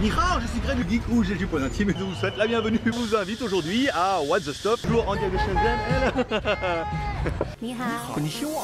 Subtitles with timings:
[0.00, 2.36] Nihao, je suis Greg le Geek ou j'ai du point intime et je vous souhaite
[2.36, 2.78] la bienvenue.
[2.84, 6.84] Je vous invite aujourd'hui à What the Stop, toujours en direct de Shenzhen.
[7.60, 8.62] 你好，Konnichiwa.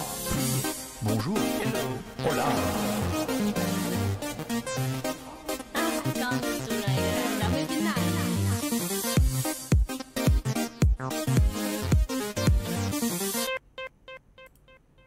[1.03, 1.39] Bonjour.
[2.25, 2.92] Hola.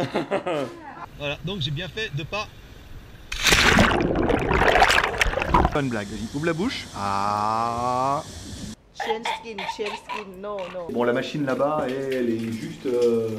[1.18, 2.46] voilà, donc j'ai bien fait de pas.
[5.76, 6.86] Une blague, vas-y, ouvre la bouche.
[6.96, 8.22] Ah.
[8.94, 10.88] Chain skin, chain skin, no, no.
[10.90, 12.86] Bon la machine là-bas elle est juste...
[12.86, 13.38] euh,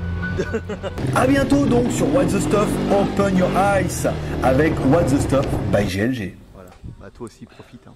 [1.15, 4.07] A bientôt donc sur What the Stuff Open Your Eyes
[4.43, 6.35] avec What the Stuff by GLG.
[6.53, 6.69] Voilà,
[6.99, 7.81] bah toi aussi profite.
[7.87, 7.93] Hein.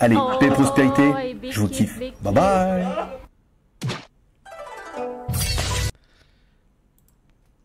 [0.00, 1.12] Allez, Oh, paix et prospérité,
[1.50, 1.98] je vous kiffe.
[2.22, 2.86] Bye bye.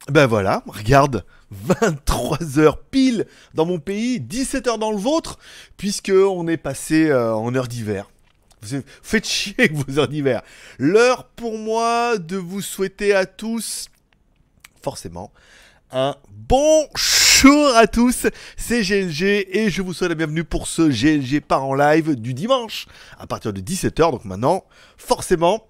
[0.10, 1.26] Ben voilà, regarde,
[1.68, 5.40] 23h pile dans mon pays, 17h dans le vôtre,
[5.78, 8.08] puisque on est passé euh, en heure d'hiver.
[9.02, 10.42] Faites chier avec vos heures d'hiver.
[10.78, 13.88] L'heure pour moi de vous souhaiter à tous,
[14.82, 15.32] forcément,
[15.92, 18.28] un bon jour à tous.
[18.58, 22.34] C'est GLG et je vous souhaite la bienvenue pour ce GLG par en live du
[22.34, 22.88] dimanche
[23.20, 24.12] à partir de 17h.
[24.12, 24.66] Donc maintenant,
[24.98, 25.68] forcément,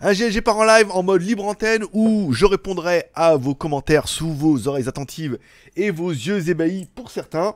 [0.00, 4.08] un GLG par en live en mode libre antenne où je répondrai à vos commentaires
[4.08, 5.38] sous vos oreilles attentives
[5.76, 7.54] et vos yeux ébahis pour certains.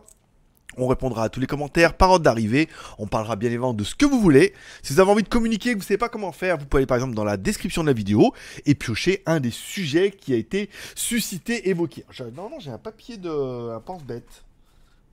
[0.77, 2.69] On répondra à tous les commentaires par ordre d'arrivée.
[2.99, 4.53] On parlera bien évidemment de ce que vous voulez.
[4.83, 6.67] Si vous avez envie de communiquer et que vous ne savez pas comment faire, vous
[6.67, 8.33] pouvez aller par exemple dans la description de la vidéo
[8.67, 12.05] et piocher un des sujets qui a été suscité, évoqué.
[12.35, 13.75] Normalement, j'ai un papier de.
[13.75, 14.45] un pense-bête.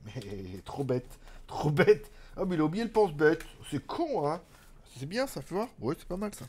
[0.05, 0.21] Mais
[0.66, 1.07] trop bête.
[1.47, 2.11] Trop bête.
[2.37, 3.43] Ah, mais il a oublié le pense-bête.
[3.72, 4.41] C'est con, hein.
[4.97, 6.45] C'est bien ça, faut voir Ouais, c'est pas mal ça.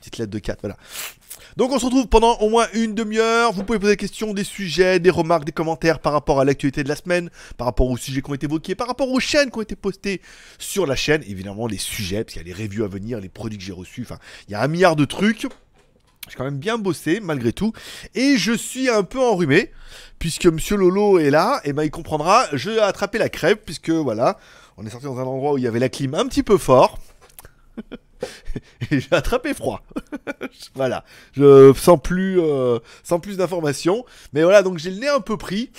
[0.00, 0.76] Petite lettre de 4, voilà.
[1.56, 3.52] Donc on se retrouve pendant au moins une demi-heure.
[3.52, 6.82] Vous pouvez poser des questions, des sujets, des remarques, des commentaires par rapport à l'actualité
[6.82, 9.52] de la semaine, par rapport aux sujets qui ont été évoqués, par rapport aux chaînes
[9.52, 10.20] qui ont été postées
[10.58, 11.22] sur la chaîne.
[11.28, 13.72] Évidemment, les sujets, parce qu'il y a les reviews à venir, les produits que j'ai
[13.72, 14.02] reçus.
[14.02, 14.18] Enfin,
[14.48, 15.46] il y a un milliard de trucs.
[16.28, 17.72] J'ai quand même bien bossé malgré tout.
[18.16, 19.70] Et je suis un peu enrhumé,
[20.18, 23.90] puisque Monsieur Lolo est là, et ben il comprendra, je vais attraper la crêpe, puisque
[23.90, 24.36] voilà,
[24.76, 26.58] on est sorti dans un endroit où il y avait la clim un petit peu
[26.58, 26.98] fort.
[28.90, 29.82] Et j'ai attrapé froid.
[30.74, 34.04] voilà, je sens plus, euh, sans plus d'informations.
[34.32, 35.70] Mais voilà, donc j'ai le nez un peu pris.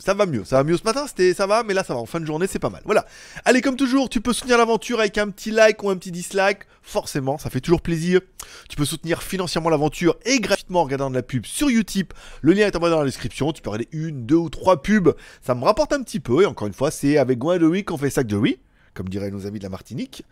[0.00, 1.98] Ça va mieux, ça va mieux ce matin, c'était ça va, mais là ça va,
[1.98, 2.82] en fin de journée c'est pas mal.
[2.84, 3.04] Voilà.
[3.44, 6.60] Allez, comme toujours, tu peux soutenir l'aventure avec un petit like ou un petit dislike,
[6.82, 8.20] forcément, ça fait toujours plaisir.
[8.68, 12.14] Tu peux soutenir financièrement l'aventure et gratuitement en regardant de la pub sur Utip.
[12.42, 14.82] Le lien est en bas dans la description, tu peux regarder une, deux ou trois
[14.82, 17.80] pubs, ça me rapporte un petit peu, et encore une fois, c'est avec Gwen de
[17.80, 18.60] qu'on fait sac de riz
[18.98, 20.24] comme diraient nos amis de la Martinique.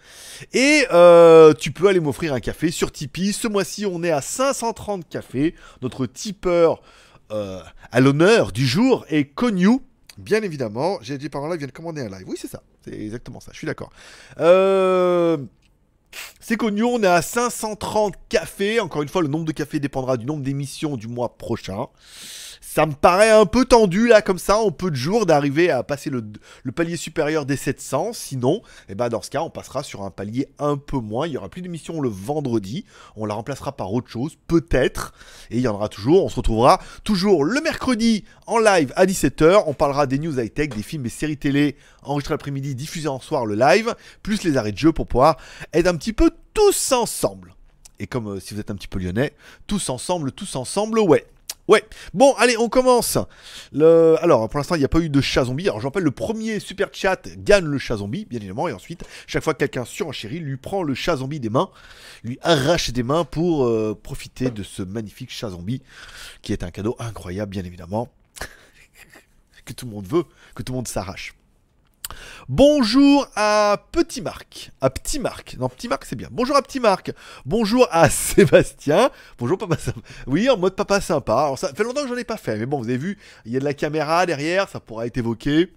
[0.53, 3.33] Et euh, tu peux aller m'offrir un café sur Tipeee.
[3.33, 5.55] Ce mois-ci, on est à 530 cafés.
[5.83, 6.83] Notre tipeur
[7.31, 7.61] euh,
[7.93, 9.83] à l'honneur du jour est Cognou.
[10.19, 12.25] Bien évidemment, j'ai dit par là, il vient de commander un live.
[12.27, 12.65] Oui, c'est ça.
[12.85, 13.53] C'est exactement ça.
[13.53, 13.91] Je suis d'accord.
[14.41, 15.37] Euh,
[16.41, 18.81] c'est connu, on est à 530 cafés.
[18.81, 21.87] Encore une fois, le nombre de cafés dépendra du nombre d'émissions du mois prochain.
[22.77, 25.83] Ça me paraît un peu tendu là, comme ça, en peu de jours, d'arriver à
[25.83, 26.23] passer le,
[26.73, 28.13] palier supérieur des 700.
[28.13, 31.27] Sinon, eh ben, dans ce cas, on passera sur un palier un peu moins.
[31.27, 32.85] Il y aura plus d'émissions le vendredi.
[33.17, 35.15] On la remplacera par autre chose, peut-être.
[35.51, 36.23] Et il y en aura toujours.
[36.23, 39.63] On se retrouvera toujours le mercredi en live à 17h.
[39.67, 43.47] On parlera des news high-tech, des films et séries télé enregistrés l'après-midi, diffusés en soir
[43.47, 45.39] le live, plus les arrêts de jeu pour pouvoir
[45.73, 47.55] être un petit peu tous ensemble.
[47.99, 49.33] Et comme euh, si vous êtes un petit peu lyonnais,
[49.67, 51.25] tous ensemble, tous ensemble, ouais.
[51.69, 51.85] Ouais,
[52.15, 53.19] bon, allez, on commence.
[53.75, 55.65] Alors, pour l'instant, il n'y a pas eu de chat zombie.
[55.65, 58.69] Alors, je rappelle, le premier super chat gagne le chat zombie, bien évidemment.
[58.69, 61.71] Et ensuite, chaque fois que quelqu'un surenchérit, lui prend le chat zombie des mains,
[62.23, 65.83] lui arrache des mains pour euh, profiter de ce magnifique chat zombie,
[66.43, 68.09] qui est un cadeau incroyable, bien évidemment,
[69.65, 70.25] que tout le monde veut,
[70.55, 71.36] que tout le monde s'arrache.
[72.49, 74.71] Bonjour à Petit Marc.
[74.81, 75.57] À Petit Marc.
[75.59, 76.29] Non, Petit Marc, c'est bien.
[76.31, 77.13] Bonjour à Petit Marc.
[77.45, 79.11] Bonjour à Sébastien.
[79.39, 80.01] Bonjour Papa Sympa.
[80.27, 81.35] Oui, en mode Papa Sympa.
[81.35, 82.57] Alors, ça fait longtemps que j'en ai pas fait.
[82.59, 84.69] Mais bon, vous avez vu, il y a de la caméra derrière.
[84.69, 85.73] Ça pourra être évoqué.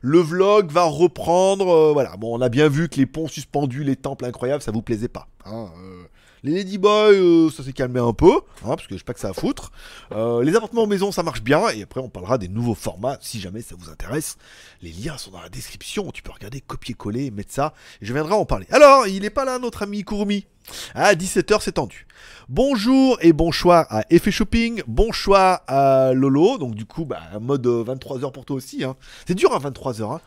[0.00, 1.68] Le vlog va reprendre.
[1.70, 2.16] euh, voilà.
[2.16, 5.08] Bon, on a bien vu que les ponts suspendus, les temples incroyables, ça vous plaisait
[5.08, 5.28] pas.
[5.46, 6.04] hein, euh.
[6.44, 8.40] Les Ladyboys, euh, ça s'est calmé un peu, hein,
[8.76, 9.72] parce que je sais pas que ça à foutre.
[10.12, 11.70] Euh, les appartements maison, ça marche bien.
[11.70, 14.36] Et après, on parlera des nouveaux formats, si jamais ça vous intéresse.
[14.82, 16.10] Les liens sont dans la description.
[16.12, 17.72] Tu peux regarder, copier-coller, mettre ça.
[18.02, 18.66] Et je viendrai en parler.
[18.70, 20.46] Alors, il est pas là, notre ami Kurumi.
[20.94, 22.06] À 17h, c'est tendu.
[22.50, 24.82] Bonjour et bonsoir à Effet Shopping.
[24.86, 26.58] Bonsoir à Lolo.
[26.58, 28.84] Donc, du coup, bah, mode 23h pour toi aussi.
[28.84, 28.96] hein.
[29.26, 30.12] C'est dur à 23h.
[30.16, 30.20] Hein.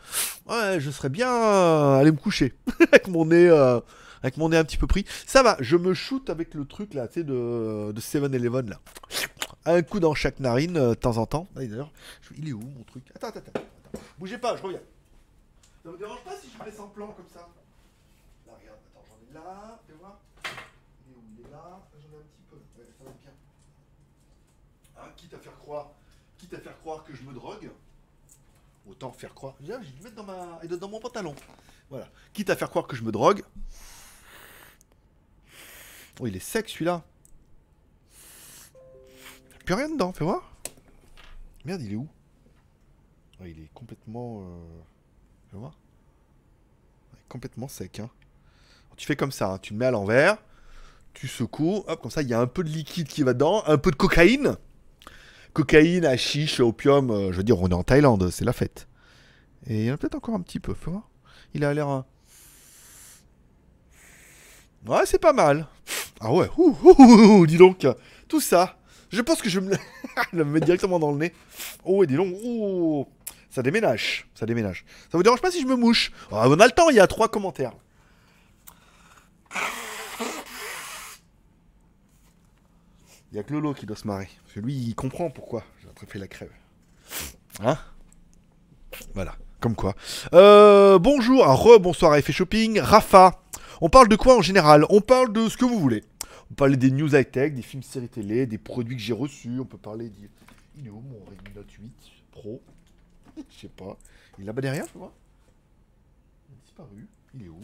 [0.48, 2.54] Ouais, je serais bien euh, aller me coucher.
[2.80, 3.48] avec mon nez.
[3.48, 3.78] euh,
[4.22, 5.04] avec mon nez un petit peu pris.
[5.26, 8.80] Ça va, je me shoot avec le truc là, tu sais, de, de 7-Eleven là.
[9.64, 11.46] Un coup dans chaque narine euh, de temps en temps.
[11.56, 11.90] Ah, D'ailleurs,
[12.22, 13.04] je- il est où mon truc?
[13.14, 13.60] Attends, attends, attends,
[13.92, 14.00] attends.
[14.18, 14.80] Bougez pas, je reviens.
[15.84, 17.48] Ça vous dérange pas si je me laisse en plan comme ça?
[18.46, 20.18] Là, regarde, attends, j'en ai là, fais voir.
[21.06, 21.22] Il est où?
[21.38, 22.56] Il est là, Là, j'en ai un petit peu.
[22.56, 23.30] Ouais, ça va bien.
[25.04, 25.90] Hein, quitte à faire croire,
[26.38, 27.70] quitte à faire croire que je me drogue,
[28.88, 29.54] autant faire croire.
[29.60, 31.34] Viens, j'ai dû mettre dans ma, dans mon pantalon.
[31.90, 32.08] Voilà.
[32.32, 33.42] Quitte à faire croire que je me drogue.
[36.20, 37.02] Oh, il est sec celui-là.
[39.64, 40.52] Plus rien dedans, fais voir.
[41.64, 42.08] Merde, il est où?
[43.40, 44.42] Oh, Il est complètement.
[44.42, 44.80] Euh...
[45.50, 45.78] Fais voir.
[47.12, 48.00] Ouais, complètement sec.
[48.00, 48.10] Hein.
[48.96, 49.58] Tu fais comme ça, hein.
[49.58, 50.38] tu le mets à l'envers,
[51.14, 53.62] tu secoues, hop, comme ça, il y a un peu de liquide qui va dedans,
[53.66, 54.56] un peu de cocaïne.
[55.52, 58.88] Cocaïne, hashish, opium, euh, je veux dire, on est en Thaïlande, c'est la fête.
[59.68, 61.08] Et il y en a peut-être encore un petit peu, fais voir.
[61.54, 61.88] Il a l'air.
[61.88, 62.00] euh,
[64.86, 65.68] Ouais, c'est pas mal.
[66.20, 67.86] Ah ouais, ouh, ouh, ouh, dis donc,
[68.28, 68.76] tout ça.
[69.10, 69.74] Je pense que je me
[70.32, 71.32] le mettre directement dans le nez.
[71.84, 73.06] Oh, et dis donc, ouh,
[73.50, 74.84] ça déménage, ça déménage.
[75.10, 76.12] Ça vous dérange pas si je me mouche?
[76.32, 77.72] Ah, On a le temps, il y a trois commentaires.
[83.32, 84.28] Il y a que Lolo qui doit se marrer.
[84.44, 86.50] Parce que lui, il comprend pourquoi j'ai attrapé la crève.
[87.62, 87.76] Hein?
[89.14, 89.94] Voilà, comme quoi.
[90.32, 92.80] Euh, bonjour, re-bonsoir à Effet Shopping.
[92.80, 93.42] Rafa,
[93.80, 94.84] on parle de quoi en général?
[94.90, 96.04] On parle de ce que vous voulez.
[96.22, 99.58] On peut parler des news high-tech, des films séries télé, des produits que j'ai reçus.
[99.60, 100.30] On peut parler du...
[100.76, 101.92] Il est où mon Redmi Note 8
[102.32, 102.62] Pro
[103.36, 103.96] Je sais pas.
[104.38, 105.12] Il est là-bas derrière, tu vois?
[106.48, 107.08] Il a disparu.
[107.34, 107.60] Il est où?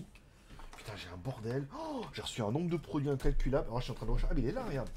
[0.77, 1.67] Putain, j'ai un bordel.
[1.79, 3.67] Oh, j'ai reçu un nombre de produits incalculable.
[3.69, 4.13] Alors, je suis en train de.
[4.29, 4.89] Ah, mais il est là, regarde.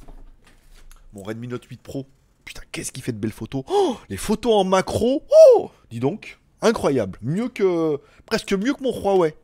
[1.13, 2.05] Mon Redmi Note 8 Pro.
[2.43, 3.63] Putain, qu'est-ce qu'il fait de belles photos?
[3.67, 5.23] Oh, les photos en macro.
[5.55, 6.39] Oh, dis donc.
[6.61, 7.19] Incroyable.
[7.21, 7.99] Mieux que.
[8.25, 9.35] Presque mieux que mon Huawei.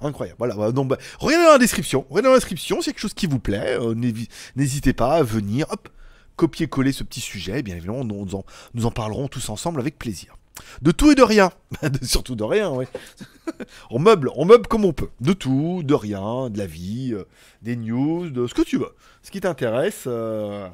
[0.00, 0.36] Incroyable.
[0.38, 0.72] Voilà.
[0.72, 2.06] donc, bah, regardez dans la description.
[2.08, 2.80] Regardez dans la description.
[2.80, 3.94] S'il y a quelque chose qui vous plaît, euh,
[4.56, 5.66] n'hésitez pas à venir.
[6.36, 7.62] Copier-coller ce petit sujet.
[7.62, 10.36] Bien évidemment, nous, en, parlerons tous ensemble avec plaisir.
[10.82, 11.50] De tout et de rien.
[12.02, 12.86] Surtout de rien, oui.
[13.90, 15.10] on meuble, on meuble comme on peut.
[15.20, 17.24] De tout, de rien, de la vie, euh,
[17.62, 18.92] des news, de ce que tu veux.
[19.22, 20.04] Ce qui t'intéresse.
[20.06, 20.68] euh,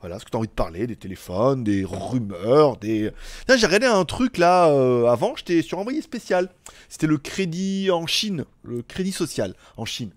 [0.00, 3.10] voilà, ce que tu as envie de parler, des téléphones, des rumeurs, des...
[3.48, 6.50] J'ai regardé un truc là, euh, avant, j'étais sur envoyé spécial.
[6.88, 10.10] C'était le crédit en Chine, le crédit social en Chine.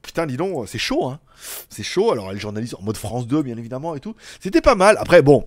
[0.00, 1.20] Putain, dis donc, c'est chaud, hein.
[1.68, 4.14] C'est chaud, alors les journalistes en mode France 2, bien évidemment, et tout.
[4.40, 4.96] C'était pas mal.
[4.98, 5.46] Après, bon,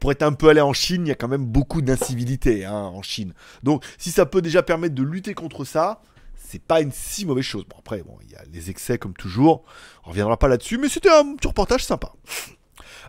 [0.00, 2.74] pour être un peu allé en Chine, il y a quand même beaucoup d'incivilité hein,
[2.74, 3.34] en Chine.
[3.62, 6.02] Donc, si ça peut déjà permettre de lutter contre ça,
[6.36, 7.64] c'est pas une si mauvaise chose.
[7.68, 9.62] Bon, après, bon, il y a les excès comme toujours.
[10.04, 12.12] On reviendra pas là-dessus, mais c'était un petit reportage sympa.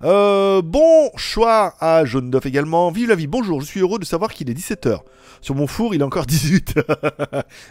[0.01, 2.91] Euh, bonsoir à Jaune Duff également.
[2.91, 4.99] Vive la vie, bonjour, je suis heureux de savoir qu'il est 17h.
[5.41, 6.79] Sur mon four, il est encore 18.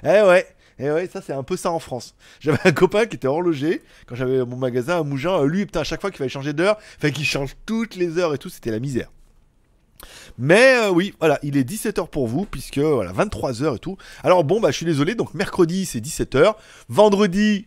[0.04, 0.46] eh ouais,
[0.78, 2.14] eh ouais, ça c'est un peu ça en France.
[2.40, 5.42] J'avais un copain qui était horloger quand j'avais mon magasin à Mougins.
[5.44, 8.34] Lui, putain, à chaque fois qu'il fallait changer d'heure, fallait qu'il change toutes les heures
[8.34, 9.10] et tout, c'était la misère.
[10.38, 13.96] Mais euh, oui, voilà, il est 17h pour vous, puisque voilà, 23h et tout.
[14.24, 16.54] Alors bon, bah je suis désolé, donc mercredi c'est 17h.
[16.88, 17.66] Vendredi,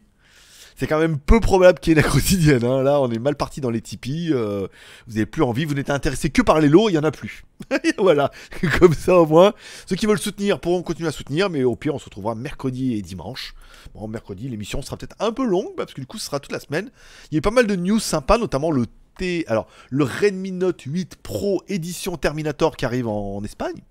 [0.75, 2.63] c'est quand même peu probable qu'il y ait la quotidienne.
[2.63, 2.84] hein.
[2.84, 4.32] Là, on est mal parti dans les Tipeee.
[4.34, 4.67] euh,
[5.08, 7.12] vous n'avez plus envie, vous n'êtes intéressé que par les lots, il n'y en a
[7.12, 7.46] plus.
[7.98, 8.32] voilà,
[8.79, 9.53] comme ça au moins.
[9.86, 12.94] Ceux qui veulent soutenir pourront continuer à soutenir, mais au pire, on se retrouvera mercredi
[12.94, 13.55] et dimanche.
[13.94, 16.51] Bon, mercredi, l'émission sera peut-être un peu longue, parce que du coup, ce sera toute
[16.51, 16.91] la semaine.
[17.32, 18.86] Il y a pas mal de news sympas, notamment le
[19.17, 19.46] T.
[19.48, 23.82] Alors, le Redmi Note 8 Pro édition Terminator qui arrive en, en Espagne.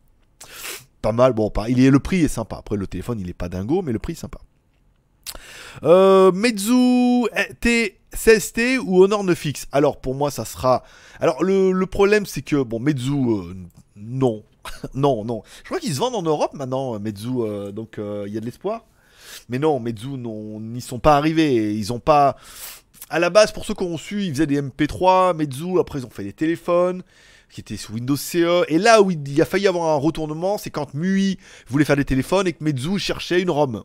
[1.01, 1.71] Pas mal, bon, pas.
[1.71, 2.57] Il est, le prix est sympa.
[2.57, 4.39] Après, le téléphone, il est pas dingo, mais le prix est sympa.
[5.83, 7.27] Euh, Meizu
[7.61, 10.85] T 16T ou Honor 9 X Alors pour moi ça sera.
[11.21, 13.55] Alors le, problème c'est que bon Meizu euh,
[13.97, 14.45] non
[14.95, 15.43] non non.
[15.63, 18.47] Je crois qu'ils se vendent en Europe maintenant Meizu euh, donc il y a de
[18.47, 18.85] l'espoir.
[19.49, 21.75] Mais non Meizu non n'y sont pas arrivés.
[21.75, 22.37] Ils ont pas.
[23.11, 26.07] À la base pour ceux qui ont su ils faisaient des MP3 Meizu après ils
[26.07, 27.03] ont fait des téléphones
[27.51, 28.65] qui était sous Windows CE.
[28.69, 31.39] Et là où il a failli avoir un retournement, c'est quand MUI
[31.69, 33.85] voulait faire des téléphones et que Meizu cherchait une ROM.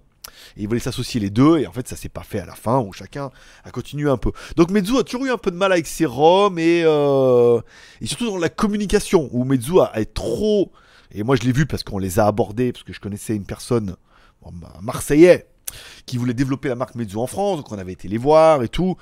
[0.58, 2.56] Et ils voulaient s'associer les deux, et en fait ça s'est pas fait à la
[2.56, 3.32] fin, où chacun
[3.64, 4.32] a continué un peu.
[4.56, 7.60] Donc Meizu a toujours eu un peu de mal avec ses ROM, et, euh,
[8.04, 10.72] surtout dans la communication, où Meizu a, a trop...
[11.12, 13.46] Et moi je l'ai vu parce qu'on les a abordés, parce que je connaissais une
[13.46, 13.96] personne,
[14.42, 15.48] bon, un Marseillais,
[16.06, 18.70] qui voulait développer la marque Meizu en France, donc on avait été les voir et
[18.70, 18.96] tout.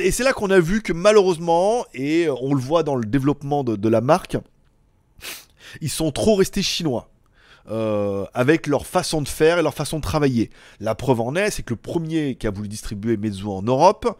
[0.00, 3.64] Et c'est là qu'on a vu que malheureusement, et on le voit dans le développement
[3.64, 4.38] de la marque,
[5.80, 7.10] ils sont trop restés chinois.
[7.70, 10.50] Euh, avec leur façon de faire et leur façon de travailler.
[10.80, 14.16] La preuve en est, c'est que le premier qui a voulu distribuer Meizu en Europe,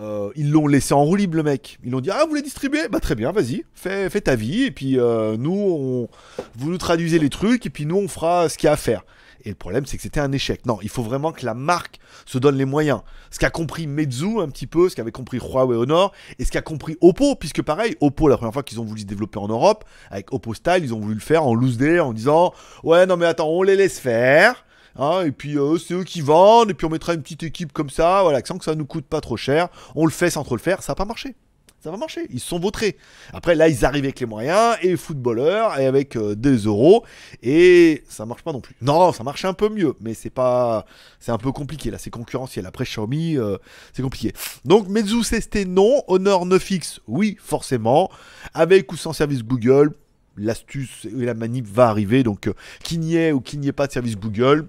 [0.00, 1.78] euh, ils l'ont laissé en roue libre, le mec.
[1.84, 2.88] Ils l'ont dit Ah, vous voulez distribuer?
[2.88, 4.64] Bah, très bien, vas-y, fais, fais ta vie.
[4.64, 6.08] Et puis, euh, nous, on,
[6.56, 8.76] vous nous traduisez les trucs, et puis nous, on fera ce qu'il y a à
[8.76, 9.04] faire.
[9.44, 10.66] Et le problème, c'est que c'était un échec.
[10.66, 13.00] Non, il faut vraiment que la marque se donne les moyens.
[13.30, 16.62] Ce qu'a compris Meizu un petit peu, ce qu'avait compris Huawei Honor, et ce qu'a
[16.62, 19.84] compris Oppo, puisque pareil, Oppo, la première fois qu'ils ont voulu se développer en Europe,
[20.10, 23.16] avec Oppo Style, ils ont voulu le faire en loose day, en disant Ouais, non,
[23.16, 24.64] mais attends, on les laisse faire.
[24.96, 27.72] Hein, et puis euh, c'est eux qui vendent, et puis on mettra une petite équipe
[27.72, 29.68] comme ça, voilà, sans que ça nous coûte pas trop cher.
[29.94, 31.36] On le fait sans trop le faire, ça n'a pas marché.
[31.82, 32.98] Ça va marcher, ils sont vautrés.
[33.32, 37.06] Après, là, ils arrivent avec les moyens, et footballeurs, et avec euh, des euros,
[37.42, 38.76] et ça marche pas non plus.
[38.82, 40.84] Non, ça marche un peu mieux, mais c'est pas.
[41.20, 42.66] C'est un peu compliqué, là, c'est concurrentiel.
[42.66, 43.56] Après Xiaomi, euh,
[43.94, 44.34] c'est compliqué.
[44.66, 48.10] Donc, Meizu c'était non, Honor 9X, oui, forcément.
[48.52, 49.94] Avec ou sans service Google,
[50.36, 53.72] l'astuce et la manip va arriver, donc euh, qu'il n'y ait ou qu'il n'y ait
[53.72, 54.68] pas de service Google,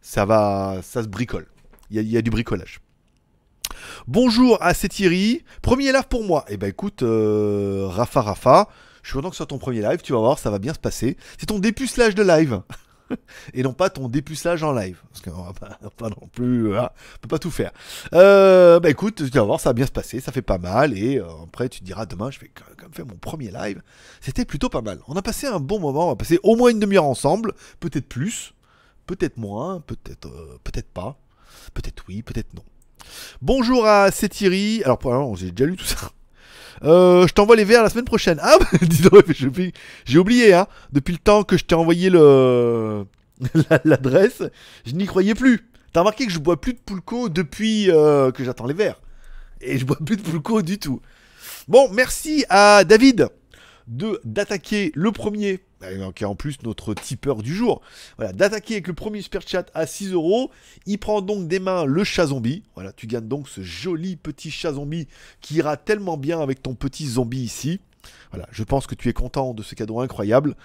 [0.00, 0.80] ça va.
[0.82, 1.46] ça se bricole.
[1.92, 2.80] Il y a du bricolage.
[4.06, 5.44] Bonjour à c'est Thierry.
[5.62, 6.44] Premier live pour moi.
[6.48, 8.68] Eh ben écoute, euh, Rafa Rafa,
[9.02, 10.74] je suis content que ce soit ton premier live, tu vas voir, ça va bien
[10.74, 11.16] se passer.
[11.38, 12.60] C'est ton dépucelage de live.
[13.54, 15.00] Et non pas ton dépucelage en live.
[15.10, 16.76] Parce qu'on va pas, non plus.
[16.76, 17.72] hein, peut pas tout faire.
[18.12, 20.96] Bah écoute, tu vas voir, ça va bien se passer, ça fait pas mal.
[20.96, 23.82] Et euh, après, tu diras demain, je vais quand même faire mon premier live.
[24.20, 25.00] C'était plutôt pas mal.
[25.08, 28.08] On a passé un bon moment, on va passer au moins une demi-heure ensemble, peut-être
[28.08, 28.52] plus,
[29.06, 30.28] peut-être moins, peut-être
[30.64, 31.18] peut-être pas,
[31.74, 32.62] peut-être oui, peut-être non.
[33.42, 34.82] Bonjour à c'est.
[34.84, 36.10] Alors, pour j'ai déjà lu tout ça.
[36.84, 38.38] Euh, je t'envoie les verres la semaine prochaine.
[38.42, 39.02] Ah, bah, dis
[39.34, 39.72] j'ai oublié-
[40.54, 40.66] hein.
[40.92, 42.08] Depuis le temps que je t'ai envoyé
[43.84, 44.42] l'adresse,
[44.86, 45.68] je n'y croyais plus.
[45.92, 49.00] T'as remarqué que je bois plus de Poulco depuis euh, que j'attends les verres.
[49.60, 51.00] Et je bois plus de Poulco du tout.
[51.66, 53.28] Bon, merci à David
[54.24, 55.60] d'attaquer le premier,
[56.14, 57.80] qui est en plus notre tipeur du jour.
[58.16, 60.50] Voilà, d'attaquer avec le premier super chat à 6 euros.
[60.86, 62.62] Il prend donc des mains le chat zombie.
[62.74, 65.08] Voilà, tu gagnes donc ce joli petit chat zombie
[65.40, 67.80] qui ira tellement bien avec ton petit zombie ici.
[68.30, 70.56] Voilà, je pense que tu es content de ce cadeau incroyable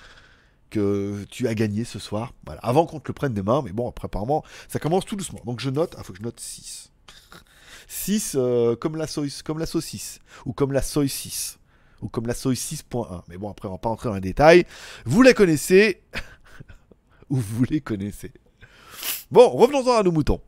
[0.69, 2.33] que tu as gagné ce soir.
[2.61, 5.39] Avant qu'on te le prenne des mains, mais bon, après apparemment, ça commence tout doucement.
[5.45, 6.91] Donc je note, il faut que je note 6.
[7.87, 9.05] 6 euh, comme, la
[9.43, 11.59] comme la saucisse, ou comme la soy 6,
[12.03, 13.23] ou comme la soy 6.1.
[13.29, 14.65] Mais bon, après, on va pas rentrer dans les détails.
[15.05, 16.01] Vous la connaissez,
[17.29, 18.31] ou vous les connaissez.
[19.31, 20.41] Bon, revenons-en à nos moutons.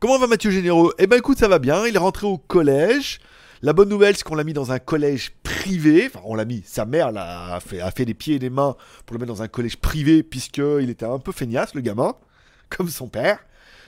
[0.00, 0.92] Comment va Mathieu Généreux?
[0.98, 3.20] Eh ben écoute, ça va bien, il est rentré au collège.
[3.62, 6.06] La bonne nouvelle, c'est qu'on l'a mis dans un collège privé.
[6.06, 8.76] Enfin, on l'a mis, sa mère l'a fait, a fait des pieds et des mains
[9.06, 12.14] pour le mettre dans un collège privé, puisqu'il était un peu feignasse, le gamin,
[12.68, 13.38] comme son père,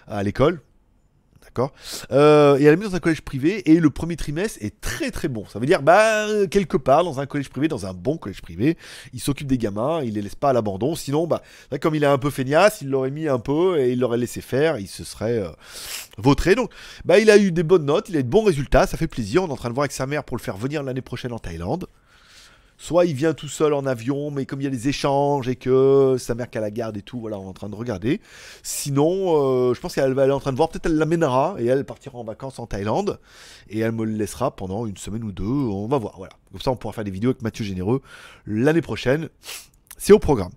[0.06, 0.62] à l'école.
[2.10, 5.10] Euh, Et elle l'a mis dans un collège privé, et le premier trimestre est très
[5.10, 5.44] très bon.
[5.46, 8.76] Ça veut dire, bah, quelque part, dans un collège privé, dans un bon collège privé,
[9.12, 10.94] il s'occupe des gamins, il les laisse pas à l'abandon.
[10.94, 11.42] Sinon, bah,
[11.80, 14.40] comme il est un peu feignasse, il l'aurait mis un peu, et il l'aurait laissé
[14.40, 15.48] faire, il se serait euh,
[16.18, 16.54] vautré.
[16.54, 16.70] Donc,
[17.04, 19.06] bah, il a eu des bonnes notes, il a eu de bons résultats, ça fait
[19.06, 19.42] plaisir.
[19.44, 21.32] On est en train de voir avec sa mère pour le faire venir l'année prochaine
[21.32, 21.86] en Thaïlande.
[22.78, 25.56] Soit il vient tout seul en avion, mais comme il y a des échanges et
[25.56, 27.74] que sa mère qui a la garde et tout, voilà, on est en train de
[27.74, 28.20] regarder.
[28.62, 31.66] Sinon, euh, je pense qu'elle va est en train de voir, peut-être elle l'amènera et
[31.66, 33.18] elle partira en vacances en Thaïlande
[33.68, 36.32] et elle me le laissera pendant une semaine ou deux, on va voir, voilà.
[36.52, 38.02] Comme ça, on pourra faire des vidéos avec Mathieu Généreux
[38.46, 39.28] l'année prochaine.
[39.96, 40.52] C'est au programme.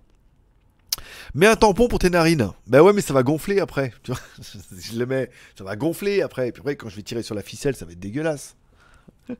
[1.34, 2.50] Mets un tampon pour tes narines.
[2.66, 3.92] Ben ouais, mais ça va gonfler après.
[4.02, 4.20] Tu vois,
[4.78, 6.48] je le mets, ça va gonfler après.
[6.48, 8.56] Et puis après, quand je vais tirer sur la ficelle, ça va être dégueulasse.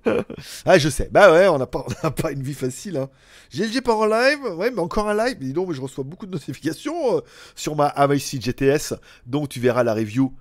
[0.64, 1.08] ah, je sais.
[1.10, 1.84] Bah ouais, on n'a pas,
[2.16, 2.96] pas une vie facile.
[2.96, 3.08] Hein.
[3.52, 4.40] GLG part en live.
[4.56, 5.38] Ouais, mais encore un live.
[5.38, 7.20] Dis donc, mais je reçois beaucoup de notifications euh,
[7.54, 8.94] sur ma AVC GTS.
[9.26, 10.32] Donc tu verras la review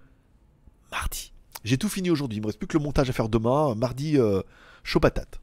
[0.91, 1.31] mardi.
[1.63, 2.37] J'ai tout fini aujourd'hui.
[2.37, 3.75] Il me reste plus que le montage à faire demain.
[3.75, 4.41] Mardi, euh,
[4.83, 5.39] chaud patate.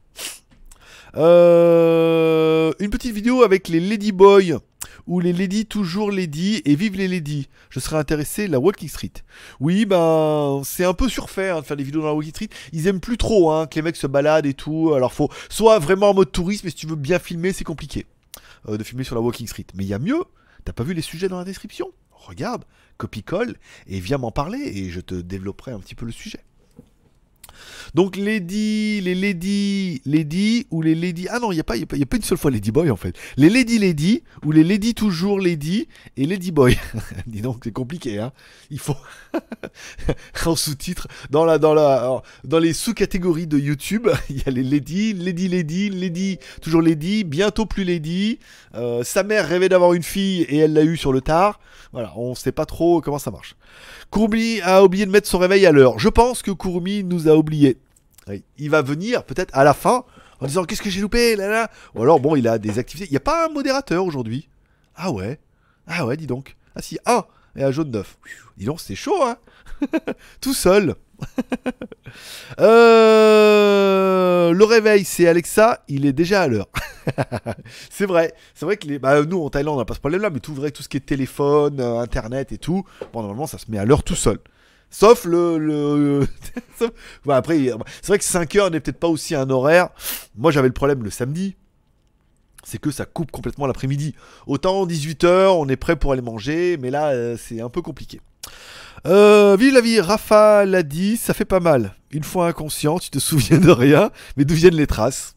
[1.15, 4.57] Euh, une petite vidéo avec les Ladyboys
[5.05, 7.47] ou les Lady toujours Lady et vive les Lady.
[7.69, 9.11] Je serais intéressé la Walking Street.
[9.59, 12.49] Oui, ben c'est un peu surfait hein, de faire des vidéos dans la Walking Street.
[12.73, 14.93] Ils aiment plus trop hein, que les mecs se baladent et tout.
[14.93, 18.05] Alors faut soit vraiment en mode tourisme, mais si tu veux bien filmer, c'est compliqué
[18.67, 19.67] euh, de filmer sur la Walking Street.
[19.75, 20.23] Mais il y a mieux.
[20.65, 21.91] T'as pas vu les sujets dans la description?
[22.11, 22.65] Regarde,
[22.97, 23.55] copie-colle
[23.87, 26.39] et viens m'en parler et je te développerai un petit peu le sujet.
[27.95, 31.27] Donc Lady, les Lady, Lady ou les Lady.
[31.29, 33.15] Ah non, il n'y a, pas- a, pas- une seule fois Lady Boy en fait.
[33.37, 36.77] Les Lady Lady ou les Lady toujours Lady et Lady Boy.
[37.27, 38.31] Dis donc, c'est compliqué, hein.
[38.69, 38.95] Il faut
[40.45, 44.63] en sous-titre dans la dans la dans les sous-catégories de YouTube, il y a les
[44.63, 48.39] Lady, Lady Lady, Lady toujours Lady, bientôt plus Lady.
[48.75, 51.59] Euh, sa mère rêvait d'avoir une fille et elle l'a eu sur le tard.
[51.93, 53.55] Voilà, on sait pas trop comment ça marche.
[54.11, 55.99] Kurumi a oublié de mettre son réveil à l'heure.
[55.99, 57.77] Je pense que Kurumi nous a oublié.
[58.27, 60.03] Oui, Il va venir peut-être à la fin
[60.39, 61.71] en disant qu'est-ce que j'ai loupé là là.
[61.95, 63.07] Ou alors bon, il a des activités.
[63.09, 64.49] Il n'y a pas un modérateur aujourd'hui.
[64.95, 65.39] Ah ouais.
[65.87, 66.55] Ah ouais, dis donc.
[66.75, 68.17] Ah si, un et un jaune neuf.
[68.57, 69.37] Dis donc, c'est chaud hein.
[70.41, 70.95] Tout seul.
[72.59, 76.69] Euh, le réveil, c'est Alexa, il est déjà à l'heure.
[77.91, 78.97] c'est vrai, c'est vrai que les...
[78.97, 80.97] bah, nous en Thaïlande on n'a pas ce problème-là, mais tout vrai, tout ce qui
[80.97, 82.83] est téléphone, euh, internet et tout,
[83.13, 84.39] bon normalement ça se met à l'heure tout seul.
[84.89, 86.25] Sauf le.
[87.25, 87.57] Ouais, après,
[88.01, 89.89] c'est vrai que 5 heures n'est peut-être pas aussi un horaire.
[90.35, 91.55] Moi j'avais le problème le samedi.
[92.63, 94.15] C'est que ça coupe complètement l'après-midi.
[94.45, 98.19] Autant 18h, on est prêt pour aller manger, mais là euh, c'est un peu compliqué.
[99.07, 101.95] Euh, vive la vie, Rafa l'a dit, ça fait pas mal.
[102.11, 105.35] Une fois inconscient, tu te souviens de rien, mais d'où viennent les traces?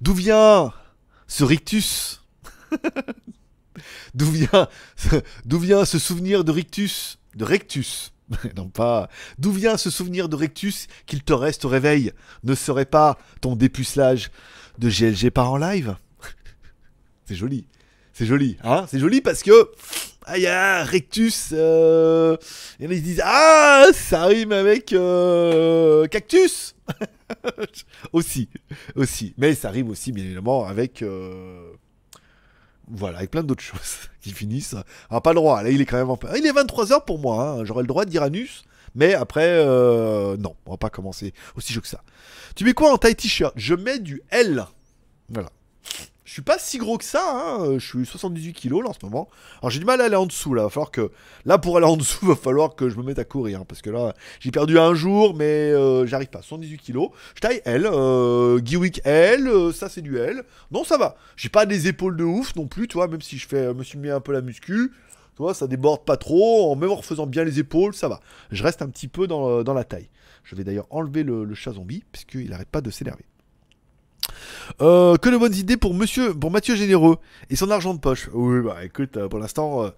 [0.00, 0.72] D'où vient
[1.26, 2.22] ce rictus?
[4.14, 4.68] D'où vient,
[5.46, 7.18] d'où vient ce souvenir de rictus?
[7.34, 8.12] De rectus?
[8.56, 9.08] Non pas.
[9.38, 12.12] D'où vient ce souvenir de rectus qu'il te reste au réveil?
[12.44, 14.30] Ne serait pas ton dépucelage
[14.78, 15.96] de GLG par en live?
[17.26, 17.66] C'est joli.
[18.12, 18.86] C'est joli, hein?
[18.88, 19.70] C'est joli parce que
[20.26, 21.50] ah, il y a rectus.
[21.52, 22.36] Euh...
[22.78, 26.74] Il y en a qui se disent Ah, ça rime avec euh, cactus
[28.12, 28.48] Aussi,
[28.94, 29.34] aussi.
[29.38, 31.02] Mais ça rime aussi, bien évidemment, avec.
[31.02, 31.72] euh,
[32.88, 34.76] Voilà, avec plein d'autres choses qui finissent.
[35.10, 36.18] Ah, pas le droit, là, il est quand même en...
[36.36, 37.64] Il est 23h pour moi, hein.
[37.64, 38.64] j'aurais le droit de dire anus.
[38.94, 42.02] Mais après, euh, non, on va pas commencer aussi chaud que ça.
[42.54, 43.54] Tu mets quoi en taille t-shirt?
[43.56, 44.66] Je mets du L.
[45.30, 45.48] Voilà.
[46.32, 47.74] Je suis pas si gros que ça, hein.
[47.78, 49.28] je suis 78 kilos là en ce moment.
[49.60, 51.10] Alors j'ai du mal à aller en dessous là, va falloir que
[51.44, 53.82] là pour aller en dessous, va falloir que je me mette à courir hein, parce
[53.82, 56.40] que là j'ai perdu un jour mais euh, j'arrive pas.
[56.40, 58.58] 78 kilos, je taille L, euh,
[59.04, 60.42] L, euh, ça c'est du L.
[60.70, 63.46] Non ça va, j'ai pas des épaules de ouf non plus, tu même si je
[63.46, 64.90] fais, me suis mis un peu la muscu,
[65.36, 68.20] tu vois, ça déborde pas trop, même en refaisant bien les épaules, ça va.
[68.50, 70.08] Je reste un petit peu dans, la taille.
[70.44, 73.26] Je vais d'ailleurs enlever le, le chat zombie puisqu'il arrête pas de s'énerver.
[74.80, 77.16] Euh, que de bonnes idées pour monsieur, pour Mathieu Généreux
[77.50, 78.28] et son argent de poche.
[78.32, 79.90] Oui, bah écoute, euh, pour l'instant, euh,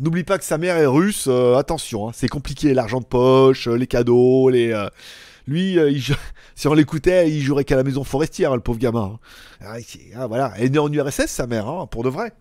[0.00, 1.26] n'oublie pas que sa mère est russe.
[1.28, 4.74] euh, attention, hein, c'est compliqué l'argent de poche, les cadeaux, les.
[5.46, 6.02] lui, il
[6.54, 9.18] si on l'écoutait, il jouerait qu'à la maison forestière, le pauvre gamin.
[9.60, 9.64] hein.
[9.64, 9.76] Ah,
[10.16, 12.32] ah, voilà, elle est née en URSS, sa mère, hein, pour de vrai.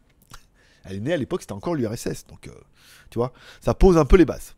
[0.85, 2.49] Elle est née à l'époque, c'était encore l'URSS, donc
[3.09, 4.55] tu vois, ça pose un peu les bases.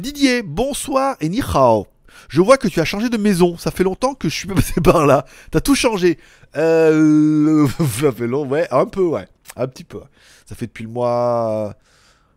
[0.00, 1.86] Didier, bonsoir et ni hao.
[2.28, 3.56] Je vois que tu as changé de maison.
[3.56, 5.24] Ça fait longtemps que je suis pas passé par là.
[5.50, 6.18] T'as tout changé.
[6.56, 7.66] Euh...
[8.00, 9.28] ça fait long, ouais, un peu, ouais.
[9.56, 10.00] Un petit peu.
[10.46, 11.74] Ça fait depuis le mois.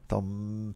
[0.07, 0.25] Attends,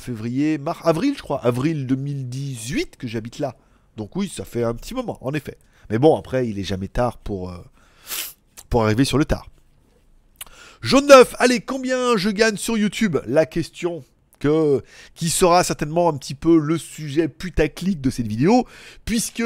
[0.01, 1.43] février, mars, avril, je crois.
[1.43, 3.55] Avril 2018 que j'habite là.
[3.97, 5.57] Donc oui, ça fait un petit moment, en effet.
[5.89, 7.57] Mais bon, après, il est jamais tard pour, euh,
[8.69, 9.47] pour arriver sur le tard.
[10.81, 13.17] Jaune neuf, allez, combien je gagne sur YouTube?
[13.25, 14.03] La question
[15.13, 18.65] qui sera certainement un petit peu le sujet putaclic de cette vidéo,
[19.05, 19.43] puisque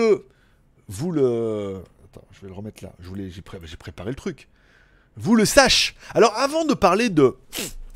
[0.88, 1.82] vous le...
[2.06, 2.92] Attends, je vais le remettre là,
[3.30, 4.48] j'ai, pré- j'ai préparé le truc.
[5.16, 5.96] Vous le sache.
[6.14, 7.36] Alors avant de parler de...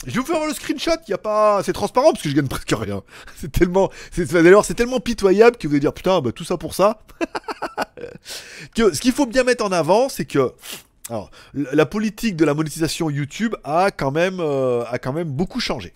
[0.05, 2.47] Je vais vous faire le screenshot, y a pas, c'est transparent parce que je gagne
[2.49, 3.03] presque rien.
[3.37, 6.73] C'est tellement, d'ailleurs c'est tellement pitoyable que vous allez dire putain, bah, tout ça pour
[6.73, 6.99] ça.
[8.75, 10.51] que ce qu'il faut bien mettre en avant, c'est que
[11.53, 15.93] la politique de la monétisation YouTube a quand même, euh, a quand même beaucoup changé.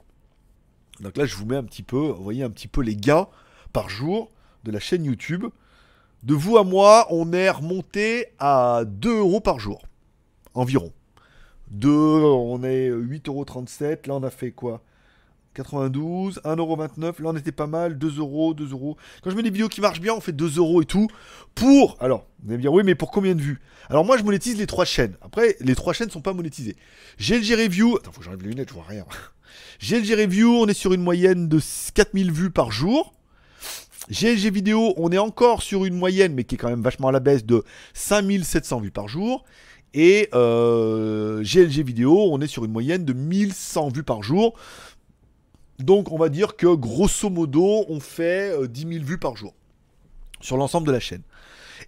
[0.99, 3.27] Donc là, je vous mets un petit peu, vous voyez un petit peu les gains
[3.73, 4.31] par jour
[4.63, 5.45] de la chaîne YouTube.
[6.23, 9.83] De vous à moi, on est remonté à 2 euros par jour,
[10.55, 10.91] environ.
[11.69, 14.81] 2, on est 8,37€, là on a fait quoi?
[15.53, 18.97] 92, 1,29€, là on était pas mal, 2 euros, 2 euros.
[19.23, 21.07] Quand je mets des vidéos qui marchent bien, on fait 2 euros et tout.
[21.55, 23.59] Pour, alors, vous allez me dire, oui, mais pour combien de vues?
[23.89, 25.15] Alors moi, je monétise les trois chaînes.
[25.21, 26.75] Après, les trois chaînes sont pas monétisées.
[27.19, 29.05] GLG Review, attends, faut que j'enlève les lunettes, je vois rien.
[29.81, 31.59] GLG Review, on est sur une moyenne de
[31.93, 33.13] 4000 vues par jour.
[34.09, 37.11] GLG Vidéo, on est encore sur une moyenne, mais qui est quand même vachement à
[37.11, 39.43] la baisse, de 5700 vues par jour.
[39.93, 44.53] Et euh, GLG Vidéo, on est sur une moyenne de 1100 vues par jour.
[45.79, 49.53] Donc on va dire que grosso modo, on fait euh, 10 000 vues par jour
[50.39, 51.23] sur l'ensemble de la chaîne.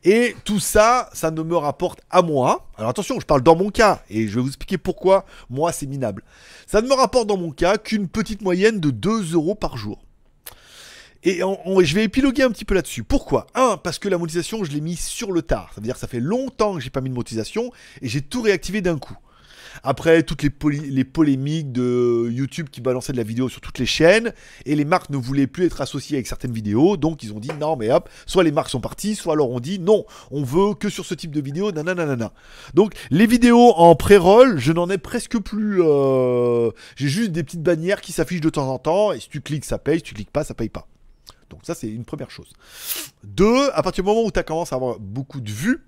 [0.03, 2.69] Et tout ça, ça ne me rapporte à moi.
[2.77, 5.87] Alors attention, je parle dans mon cas, et je vais vous expliquer pourquoi moi c'est
[5.87, 6.23] minable.
[6.67, 10.05] Ça ne me rapporte dans mon cas qu'une petite moyenne de 2 euros par jour.
[11.23, 13.03] Et je vais épiloguer un petit peu là-dessus.
[13.03, 13.47] Pourquoi?
[13.53, 15.69] Un, parce que la monétisation, je l'ai mis sur le tard.
[15.75, 18.21] Ça veut dire que ça fait longtemps que j'ai pas mis de monétisation et j'ai
[18.21, 19.17] tout réactivé d'un coup.
[19.83, 20.51] Après, toutes les,
[20.89, 24.33] les polémiques de YouTube qui balançaient de la vidéo sur toutes les chaînes,
[24.65, 27.51] et les marques ne voulaient plus être associées avec certaines vidéos, donc ils ont dit
[27.59, 30.73] non, mais hop, soit les marques sont parties, soit alors on dit non, on veut
[30.73, 32.33] que sur ce type de vidéo, nanana.
[32.73, 35.81] Donc les vidéos en pré-roll, je n'en ai presque plus.
[35.81, 39.41] euh, J'ai juste des petites bannières qui s'affichent de temps en temps, et si tu
[39.41, 40.87] cliques, ça paye, si tu cliques pas, ça paye pas.
[41.49, 42.51] Donc ça, c'est une première chose.
[43.23, 45.83] Deux, à partir du moment où tu as commencé à avoir beaucoup de vues,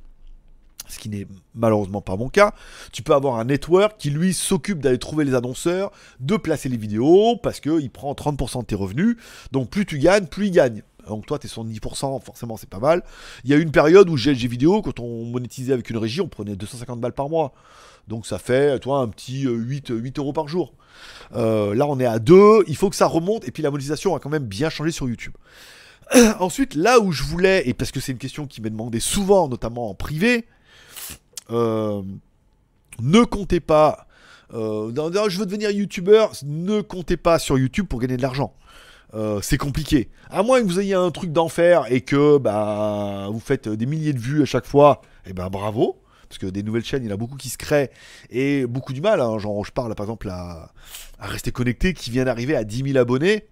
[0.87, 2.53] ce qui n'est malheureusement pas mon cas,
[2.91, 6.77] tu peux avoir un network qui lui s'occupe d'aller trouver les annonceurs, de placer les
[6.77, 9.17] vidéos, parce qu'il prend 30% de tes revenus.
[9.51, 10.83] Donc plus tu gagnes, plus il gagne.
[11.07, 13.03] Donc toi, tu es sur 10%, forcément c'est pas mal.
[13.43, 16.27] Il y a une période où GLG Vidéo, quand on monétisait avec une régie, on
[16.27, 17.53] prenait 250 balles par mois.
[18.07, 20.73] Donc ça fait, toi, un petit euh, 8, 8 euros par jour.
[21.35, 24.15] Euh, là, on est à 2, il faut que ça remonte, et puis la monétisation
[24.15, 25.33] a quand même bien changé sur YouTube.
[26.39, 29.47] Ensuite, là où je voulais, et parce que c'est une question qui m'est demandée souvent,
[29.47, 30.60] notamment en privé, euh,
[31.51, 34.07] ne comptez pas.
[34.53, 34.91] euh,
[35.29, 38.53] je veux devenir youtubeur, ne comptez pas sur YouTube pour gagner de l'argent.
[39.13, 40.09] Euh, c'est compliqué.
[40.29, 44.13] À moins que vous ayez un truc d'enfer et que bah, vous faites des milliers
[44.13, 45.97] de vues à chaque fois, et ben bravo.
[46.29, 47.91] Parce que des nouvelles chaînes, il y en a beaucoup qui se créent
[48.29, 49.19] et beaucoup du mal.
[49.19, 49.37] hein.
[49.37, 50.71] Genre, je parle par exemple à,
[51.19, 53.47] à Rester Connecté qui vient d'arriver à 10 000 abonnés.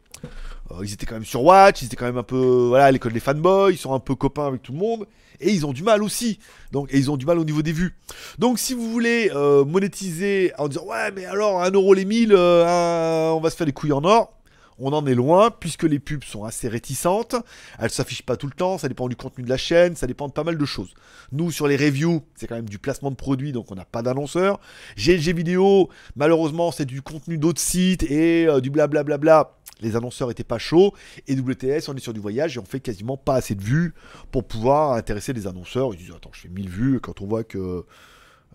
[0.72, 2.38] Euh, ils étaient quand même sur Watch, ils étaient quand même un peu
[2.70, 5.08] voilà, à l'école des fanboys, ils sont un peu copains avec tout le monde.
[5.42, 6.40] Et ils ont du mal aussi.
[6.72, 7.96] Donc, et ils ont du mal au niveau des vues.
[8.38, 12.34] Donc, si vous voulez euh, monétiser en disant Ouais, mais alors, 1 euro les 1000,
[12.34, 14.39] euh, on va se faire des couilles en or.
[14.80, 17.36] On en est loin, puisque les pubs sont assez réticentes.
[17.80, 20.28] Elles s'affichent pas tout le temps, ça dépend du contenu de la chaîne, ça dépend
[20.28, 20.94] de pas mal de choses.
[21.32, 24.02] Nous, sur les reviews, c'est quand même du placement de produits, donc on n'a pas
[24.02, 24.60] d'annonceur.
[24.98, 29.52] GLG vidéo, malheureusement, c'est du contenu d'autres sites et euh, du blablabla.
[29.82, 30.94] Les annonceurs étaient pas chauds.
[31.28, 33.94] Et WTS, on est sur du voyage et on fait quasiment pas assez de vues
[34.32, 35.94] pour pouvoir intéresser les annonceurs.
[35.94, 37.86] Ils disent Attends, je fais 1000 vues quand on voit que.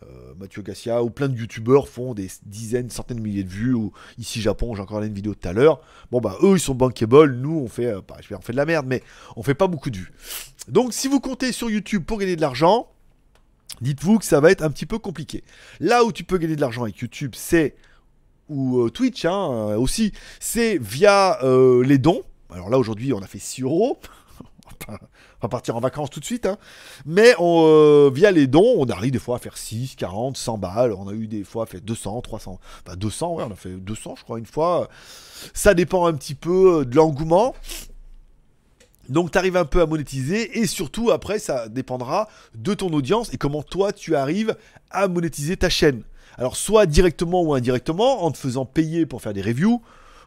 [0.02, 3.76] Euh, Mathieu Gassia ou plein de youtubeurs font des dizaines, centaines de milliers de vues.
[4.18, 5.80] Ici Japon, j'ai encore une vidéo tout à l'heure.
[6.11, 8.52] Bon bah eux ils sont bankable, nous on fait, euh, bah, je vais- on fait
[8.52, 9.02] de la merde, mais
[9.37, 10.12] on fait pas beaucoup de vues.
[10.68, 12.88] Donc si vous comptez sur YouTube pour gagner de l'argent,
[13.80, 15.44] dites-vous que ça va être un petit peu compliqué.
[15.80, 17.76] Là où tu peux gagner de l'argent avec YouTube, c'est
[18.48, 21.38] ou euh, Twitch hein, aussi, c'est via
[21.83, 22.22] les dons.
[22.50, 23.98] Alors là aujourd'hui on a fait 6 euros.
[25.48, 26.57] Partir en vacances tout de suite, hein.
[27.04, 30.59] mais on, euh, via les dons, on arrive des fois à faire 6, 40, 100
[30.59, 30.92] balles.
[30.92, 34.14] On a eu des fois fait 200, 300, enfin 200, ouais, on a fait 200,
[34.18, 34.88] je crois, une fois.
[35.52, 37.54] Ça dépend un petit peu euh, de l'engouement.
[39.09, 43.33] Donc tu arrives un peu à monétiser et surtout après ça dépendra de ton audience
[43.35, 44.57] et comment toi tu arrives
[44.90, 46.04] à monétiser ta chaîne.
[46.38, 49.83] Alors soit directement ou indirectement en te faisant payer pour faire des reviews.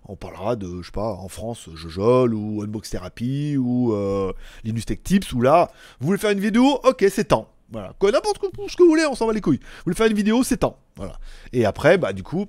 [0.08, 4.32] On parlera de, je sais pas, en France, Jojol ou Unbox Therapy ou euh,
[4.64, 7.50] Linus Tech Tips où là, vous voulez faire une vidéo, ok c'est temps.
[7.72, 8.40] Voilà, quoi, n'importe
[8.70, 9.60] ce que vous voulez, on s'en va les couilles.
[9.60, 10.80] Vous voulez faire une vidéo, c'est temps.
[10.96, 11.20] Voilà.
[11.52, 12.46] Et après, bah du coup,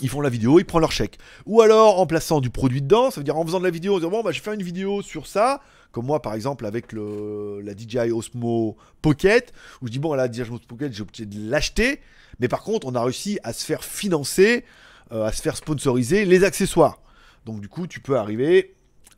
[0.00, 1.18] ils font la vidéo, ils prennent leur chèque.
[1.46, 3.94] Ou alors en plaçant du produit dedans, ça veut dire en faisant de la vidéo,
[3.94, 5.60] en disant bon bah je vais faire une vidéo sur ça,
[5.92, 10.42] comme moi par exemple avec la DJI Osmo Pocket, où je dis bon la DJI
[10.42, 12.00] Osmo Pocket j'ai obligé de l'acheter,
[12.38, 14.64] mais par contre on a réussi à se faire financer,
[15.12, 17.00] euh, à se faire sponsoriser les accessoires.
[17.46, 18.74] Donc du coup tu peux arriver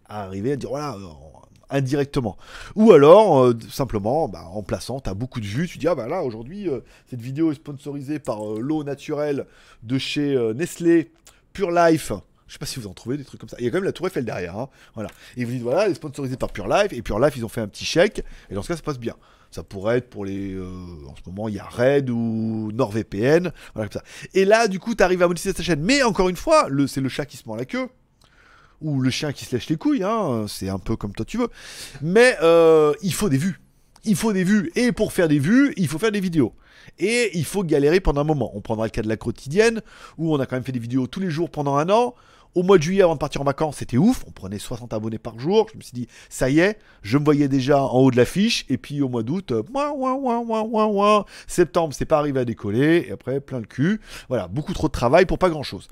[0.06, 1.06] à arriver à dire voilà euh,
[1.70, 2.36] indirectement.
[2.74, 5.94] Ou alors, euh, simplement, bah, en plaçant, tu as beaucoup de vues, tu dis, ah
[5.94, 6.68] bah là, aujourd'hui,
[7.08, 9.46] cette vidéo est sponsorisée par l'eau naturelle
[9.82, 11.10] de chez Nestlé
[11.54, 12.12] Pure Life.
[12.52, 13.56] Je sais pas si vous en trouvez des trucs comme ça.
[13.58, 14.58] Il y a quand même la Tour Eiffel derrière.
[14.58, 14.68] hein.
[14.94, 15.08] Voilà.
[15.38, 16.92] Et vous dites, voilà, elle est sponsorisée par Pure Life.
[16.92, 18.22] Et Pure Life, ils ont fait un petit chèque.
[18.50, 19.16] Et dans ce cas, ça passe bien.
[19.52, 20.54] Ça pourrait être pour les.
[20.54, 20.64] euh,
[21.06, 23.52] en ce moment, il y a Red ou NordVPN.
[23.74, 24.04] Voilà, comme ça.
[24.34, 25.82] Et là, du coup, tu arrives à monétiser ta chaîne.
[25.82, 27.88] Mais encore une fois, c'est le chat qui se mord la queue
[28.82, 31.38] ou le chien qui se lèche les couilles, hein, c'est un peu comme toi tu
[31.38, 31.48] veux.
[32.00, 33.60] Mais euh, il faut des vues.
[34.04, 34.72] Il faut des vues.
[34.74, 36.52] Et pour faire des vues, il faut faire des vidéos.
[36.98, 38.50] Et il faut galérer pendant un moment.
[38.54, 39.80] On prendra le cas de la quotidienne,
[40.18, 42.14] où on a quand même fait des vidéos tous les jours pendant un an.
[42.54, 44.24] Au mois de juillet, avant de partir en vacances, c'était ouf.
[44.26, 45.68] On prenait 60 abonnés par jour.
[45.72, 48.66] Je me suis dit, ça y est, je me voyais déjà en haut de l'affiche.
[48.68, 53.06] Et puis au mois d'août, euh, septembre, c'est pas arrivé à décoller.
[53.08, 54.02] Et après, plein le cul.
[54.28, 55.88] Voilà, beaucoup trop de travail pour pas grand chose.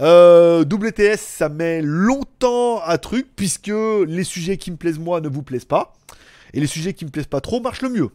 [0.00, 3.70] Euh, WTS, ça met longtemps à truc, puisque
[4.06, 5.92] les sujets qui me plaisent moi ne vous plaisent pas.
[6.54, 8.10] Et les sujets qui me plaisent pas trop marchent le mieux.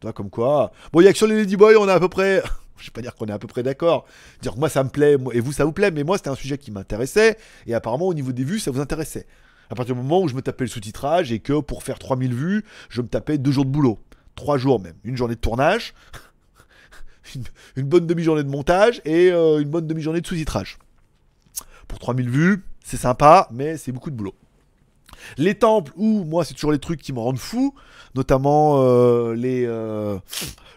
[0.00, 0.72] Tu vois, comme quoi.
[0.92, 2.42] Bon, il y a que sur les Ladyboy, on est à peu près.
[2.78, 4.06] Je vais pas dire qu'on est à peu près d'accord.
[4.40, 6.34] Dire que moi ça me plaît, et vous ça vous plaît, mais moi c'était un
[6.34, 9.26] sujet qui m'intéressait, et apparemment au niveau des vues ça vous intéressait.
[9.70, 12.34] À partir du moment où je me tapais le sous-titrage et que pour faire 3000
[12.34, 13.98] vues, je me tapais deux jours de boulot.
[14.34, 14.96] Trois jours même.
[15.04, 15.94] Une journée de tournage,
[17.34, 17.44] une,
[17.76, 20.78] une bonne demi-journée de montage et euh, une bonne demi-journée de sous-titrage.
[21.88, 24.34] Pour 3000 vues, c'est sympa, mais c'est beaucoup de boulot.
[25.38, 27.74] Les temples, où moi c'est toujours les trucs qui me rendent fou,
[28.14, 30.18] notamment euh, les euh,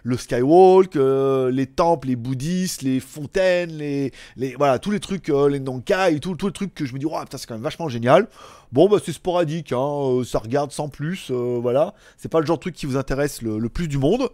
[0.05, 5.29] le skywalk, euh, les temples, les bouddhistes, les fontaines, les, les voilà tous les trucs,
[5.29, 7.55] euh, les nankai, tout, tous les trucs que je me dis, oh, putain, c'est quand
[7.55, 8.27] même vachement génial.
[8.71, 11.95] Bon bah c'est sporadique, hein, euh, ça regarde sans plus, euh, voilà.
[12.17, 14.29] C'est pas le genre de truc qui vous intéresse le, le plus du monde.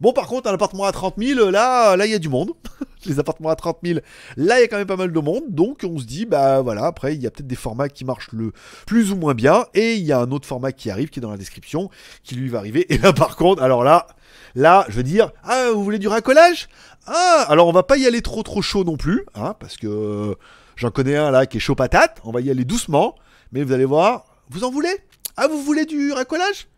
[0.00, 2.50] Bon par contre un appartement à 30 000, là là il y a du monde.
[3.06, 4.00] les appartements à 30 000,
[4.36, 6.60] là il y a quand même pas mal de monde, donc on se dit bah
[6.60, 8.52] voilà après il y a peut-être des formats qui marchent le
[8.86, 11.22] plus ou moins bien et il y a un autre format qui arrive qui est
[11.22, 11.88] dans la description
[12.24, 14.06] qui lui va arriver et là par contre alors là
[14.54, 16.68] là je veux dire ah vous voulez du racolage?
[17.06, 20.36] Ah alors on va pas y aller trop trop chaud non plus hein, parce que
[20.76, 22.20] j'en connais un là qui est chaud patate.
[22.24, 23.14] On va y aller doucement.
[23.52, 24.96] Mais vous allez voir vous en voulez?
[25.36, 26.68] Ah vous voulez du racolage?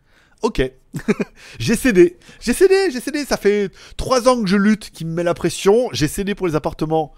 [0.41, 0.61] Ok.
[1.59, 2.17] j'ai cédé.
[2.39, 3.25] J'ai cédé, j'ai cédé.
[3.25, 5.89] Ça fait trois ans que je lutte, qui me met la pression.
[5.93, 7.13] J'ai cédé pour les appartements.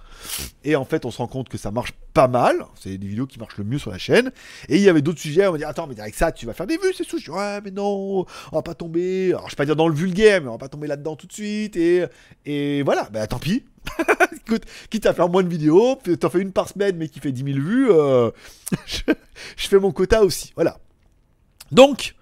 [0.63, 2.65] Et en fait, on se rend compte que ça marche pas mal.
[2.79, 4.31] C'est des vidéos qui marchent le mieux sur la chaîne.
[4.69, 5.47] Et il y avait d'autres sujets.
[5.47, 7.17] On va dire, attends, mais avec ça, tu vas faire des vues, c'est tout.
[7.17, 9.29] Je dis, ouais, mais non, on va pas tomber.
[9.29, 11.27] Alors, je vais pas dire dans le vulgaire, mais on va pas tomber là-dedans tout
[11.27, 11.75] de suite.
[11.75, 13.65] Et, voilà, bah tant pis.
[14.47, 17.31] Écoute, quitte à faire moins de vidéos, t'en fais une par semaine, mais qui fait
[17.31, 18.31] 10 000 vues, euh,
[18.85, 20.53] je fais mon quota aussi.
[20.55, 20.79] Voilà.
[21.71, 22.15] Donc,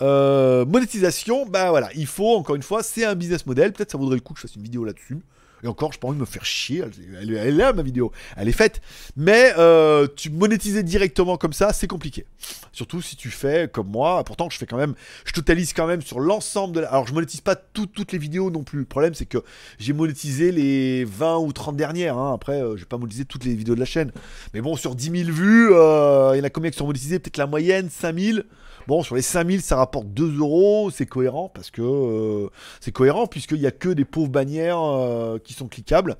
[0.00, 3.72] euh, monétisation, bah voilà, il faut, encore une fois, c'est un business model.
[3.72, 5.18] Peut-être ça vaudrait le coup que je fasse une vidéo là-dessus.
[5.64, 6.82] Et encore, je pas envie de me faire chier.
[7.20, 8.10] Elle, est là, ma vidéo.
[8.36, 8.80] Elle est faite.
[9.16, 12.26] Mais euh, tu monétiser directement comme ça, c'est compliqué.
[12.72, 14.24] Surtout si tu fais comme moi.
[14.24, 14.94] Pourtant, je fais quand même.
[15.24, 16.88] Je totalise quand même sur l'ensemble de la.
[16.88, 18.80] Alors, je monétise pas tout- toutes les vidéos non plus.
[18.80, 19.38] Le problème, c'est que
[19.78, 22.18] j'ai monétisé les 20 ou 30 dernières.
[22.18, 22.34] hein.
[22.34, 24.10] Après, euh, je vais pas monétiser toutes les vidéos de la chaîne.
[24.54, 27.20] Mais bon, sur 10 000 vues, euh, il y en a combien qui sont monétisées?
[27.20, 28.38] Peut-être la moyenne, 5 000.
[28.88, 32.48] Bon, sur les 5000, ça rapporte 2 euros, c'est cohérent parce que euh,
[32.80, 36.16] c'est cohérent puisqu'il n'y a que des pauvres bannières euh, qui sont cliquables.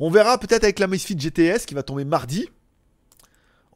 [0.00, 2.48] On verra peut-être avec la Misfit GTS qui va tomber mardi.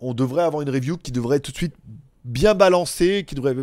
[0.00, 1.74] On devrait avoir une review qui devrait tout de suite
[2.24, 3.56] bien balancer, qui devrait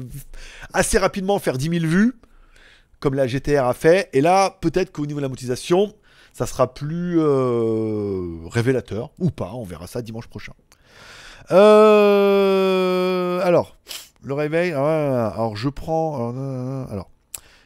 [0.73, 2.15] assez rapidement faire 10 000 vues,
[2.99, 4.09] comme la GTR a fait.
[4.13, 5.93] Et là, peut-être qu'au niveau de la monétisation,
[6.33, 10.53] ça sera plus euh, révélateur, ou pas, on verra ça dimanche prochain.
[11.51, 13.75] Euh, alors,
[14.23, 14.73] le réveil.
[14.73, 16.15] ah, Alors, je prends.
[16.15, 17.09] Alors, euh, alors,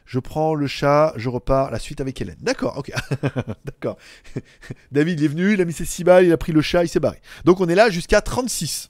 [0.06, 1.72] je prends le chat, je repars.
[1.72, 2.38] La suite avec Hélène.
[2.42, 2.92] D'accord, ok.
[3.66, 3.98] D'accord.
[4.92, 6.84] David, il est venu, il a mis ses 6 balles, il a pris le chat,
[6.84, 7.22] il s'est barré.
[7.46, 8.90] Donc, on est là jusqu'à 36.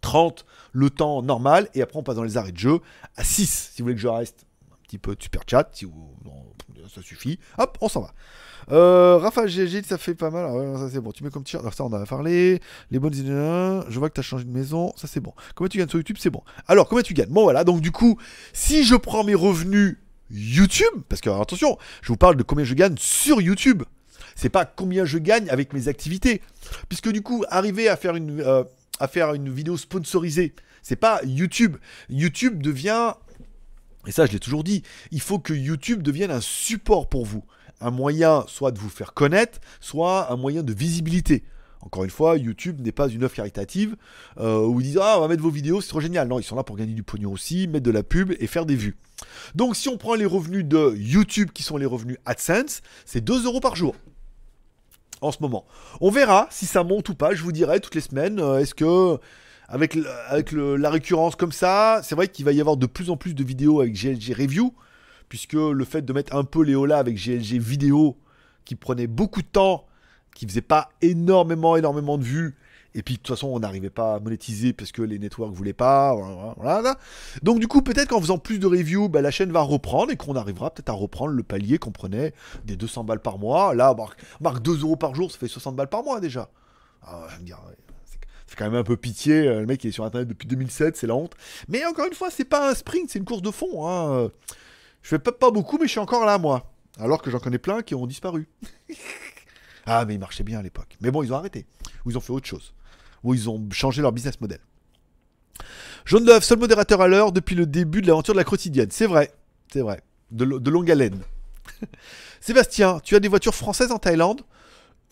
[0.00, 1.68] 30, le temps normal.
[1.74, 2.80] Et après, on passe dans les arrêts de jeu
[3.16, 3.70] à 6.
[3.74, 4.44] Si vous voulez que je reste
[4.88, 5.86] petit peu de super chat, si
[6.92, 7.38] ça suffit.
[7.58, 8.12] Hop, on s'en va.
[8.70, 10.46] Euh, Rafa GG, ça fait pas mal.
[10.46, 11.12] Ah ça c'est bon.
[11.12, 11.62] Tu mets comme t-shirt.
[11.62, 12.60] Alors ça, on en a parlé.
[12.90, 13.80] Les bonnes idées.
[13.88, 14.92] Je vois que tu as changé de maison.
[14.96, 15.32] Ça c'est bon.
[15.54, 16.16] Combien tu gagnes sur YouTube?
[16.18, 16.42] C'est bon.
[16.66, 17.30] Alors, combien tu gagnes?
[17.30, 17.64] Bon, voilà.
[17.64, 18.18] Donc, du coup,
[18.52, 19.96] si je prends mes revenus
[20.30, 23.82] YouTube, parce que attention, je vous parle de combien je gagne sur YouTube.
[24.34, 26.42] C'est pas combien je gagne avec mes activités.
[26.88, 28.64] Puisque du coup, arriver à faire une, euh,
[29.00, 31.76] à faire une vidéo sponsorisée, c'est pas YouTube.
[32.08, 33.14] YouTube devient
[34.08, 37.44] et ça, je l'ai toujours dit, il faut que YouTube devienne un support pour vous.
[37.80, 41.44] Un moyen soit de vous faire connaître, soit un moyen de visibilité.
[41.80, 43.96] Encore une fois, YouTube n'est pas une œuvre caritative
[44.40, 46.26] euh, où ils disent Ah, on va mettre vos vidéos, c'est trop génial.
[46.26, 48.66] Non, ils sont là pour gagner du pognon aussi, mettre de la pub et faire
[48.66, 48.96] des vues.
[49.54, 53.44] Donc, si on prend les revenus de YouTube, qui sont les revenus AdSense, c'est 2
[53.44, 53.94] euros par jour
[55.20, 55.66] en ce moment.
[56.00, 57.34] On verra si ça monte ou pas.
[57.34, 58.40] Je vous dirai toutes les semaines.
[58.40, 59.18] euh, Est-ce que
[59.68, 63.34] avec, la récurrence comme ça, c'est vrai qu'il va y avoir de plus en plus
[63.34, 64.74] de vidéos avec GLG Review,
[65.28, 68.16] puisque le fait de mettre un peu Léola avec GLG Vidéo,
[68.64, 69.86] qui prenait beaucoup de temps,
[70.34, 72.56] qui faisait pas énormément, énormément de vues,
[72.94, 75.74] et puis de toute façon on n'arrivait pas à monétiser parce que les networks voulaient
[75.74, 76.14] pas.
[77.42, 80.16] Donc du coup peut-être qu'en faisant plus de reviews, bah, la chaîne va reprendre et
[80.16, 82.32] qu'on arrivera peut-être à reprendre le palier qu'on prenait
[82.64, 83.74] des 200 balles par mois.
[83.74, 86.48] Là, marque, marque 2 euros par jour, ça fait 60 balles par mois déjà.
[87.02, 87.54] Ah, je me c'est-
[87.86, 87.87] c'est
[88.58, 89.46] quand même un peu pitié.
[89.46, 91.34] euh, Le mec il est sur internet depuis 2007, c'est la honte.
[91.68, 93.88] Mais encore une fois, c'est pas un sprint, c'est une course de fond.
[93.88, 94.30] Hein.
[95.02, 96.70] Je fais pas, pas beaucoup, mais je suis encore là, moi.
[96.98, 98.48] Alors que j'en connais plein qui ont disparu.
[99.86, 100.96] ah, mais ils marchaient bien à l'époque.
[101.00, 101.66] Mais bon, ils ont arrêté.
[102.04, 102.74] Ou ils ont fait autre chose.
[103.22, 104.58] Ou ils ont changé leur business model.
[106.04, 108.88] Jaune d'œuf, seul modérateur à l'heure depuis le début de l'aventure de la quotidienne.
[108.90, 109.30] C'est vrai,
[109.72, 110.02] c'est vrai.
[110.30, 111.20] De, de longue haleine.
[112.40, 114.42] Sébastien, tu as des voitures françaises en Thaïlande?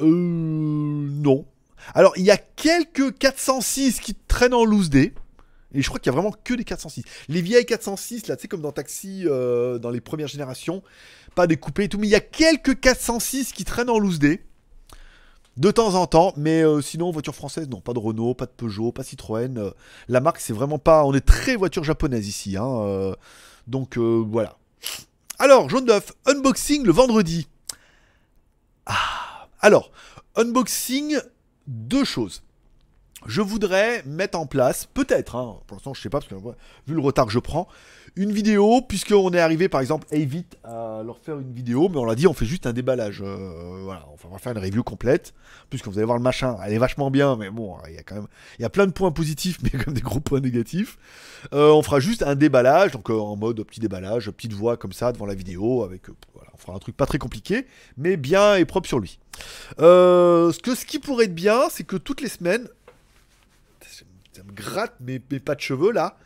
[0.01, 0.07] Euh.
[0.07, 1.47] Non.
[1.95, 5.13] Alors, il y a quelques 406 qui traînent en loose day.
[5.75, 7.05] Et je crois qu'il y a vraiment que des 406.
[7.29, 10.83] Les vieilles 406, là, tu sais, comme dans Taxi, euh, dans les premières générations,
[11.35, 14.19] pas des coupés et tout, mais il y a quelques 406 qui traînent en loose
[14.19, 14.43] day.
[15.57, 18.51] De temps en temps, mais euh, sinon, voiture française, non, pas de Renault, pas de
[18.51, 19.57] Peugeot, pas Citroën.
[19.57, 19.71] euh,
[20.09, 21.05] la marque, c'est vraiment pas.
[21.05, 23.15] On est très voiture japonaise ici, hein,
[23.67, 24.59] donc voilà.
[25.39, 27.49] Alors, jaune d'œuf, unboxing le vendredi.
[28.87, 29.91] Ah, alors,
[30.37, 31.19] unboxing,
[31.67, 32.43] deux choses.
[33.27, 36.35] Je voudrais mettre en place, peut-être, hein, pour l'instant je sais pas, parce que
[36.87, 37.69] vu le retard que je prends,
[38.17, 41.99] une vidéo, puisqu'on est arrivé par exemple à vite à leur faire une vidéo, mais
[41.99, 43.21] on l'a dit, on fait juste un déballage.
[43.23, 45.35] euh, voilà, on va faire une review complète,
[45.69, 48.03] puisque vous allez voir le machin, elle est vachement bien, mais bon, il y a
[48.03, 48.27] quand même,
[48.59, 50.97] il y a plein de points positifs, mais même des gros points négatifs.
[51.53, 54.93] Euh, on fera juste un déballage, donc euh, en mode petit déballage, petite voix comme
[54.93, 57.67] ça devant la vidéo, avec, voilà, on fera un truc pas très compliqué,
[57.99, 59.19] mais bien et propre sur lui.
[59.79, 62.67] Ce, que, ce qui pourrait être bien, c'est que toutes les semaines,
[64.37, 66.19] ça me gratte mes, pas de cheveux là.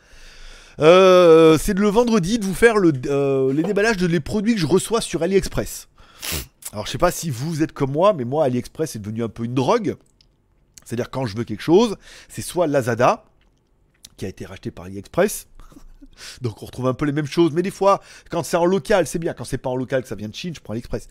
[0.79, 4.59] Euh, c'est le vendredi de vous faire le, euh, les déballages de les produits que
[4.59, 5.87] je reçois sur AliExpress.
[6.73, 9.29] Alors je sais pas si vous êtes comme moi, mais moi AliExpress est devenu un
[9.29, 9.95] peu une drogue.
[10.83, 11.95] C'est-à-dire quand je veux quelque chose,
[12.27, 13.23] c'est soit Lazada,
[14.17, 15.47] qui a été racheté par AliExpress.
[16.41, 19.07] Donc on retrouve un peu les mêmes choses, mais des fois, quand c'est en local,
[19.07, 19.33] c'est bien.
[19.33, 21.07] Quand c'est pas en local, que ça vient de Chine, je prends AliExpress.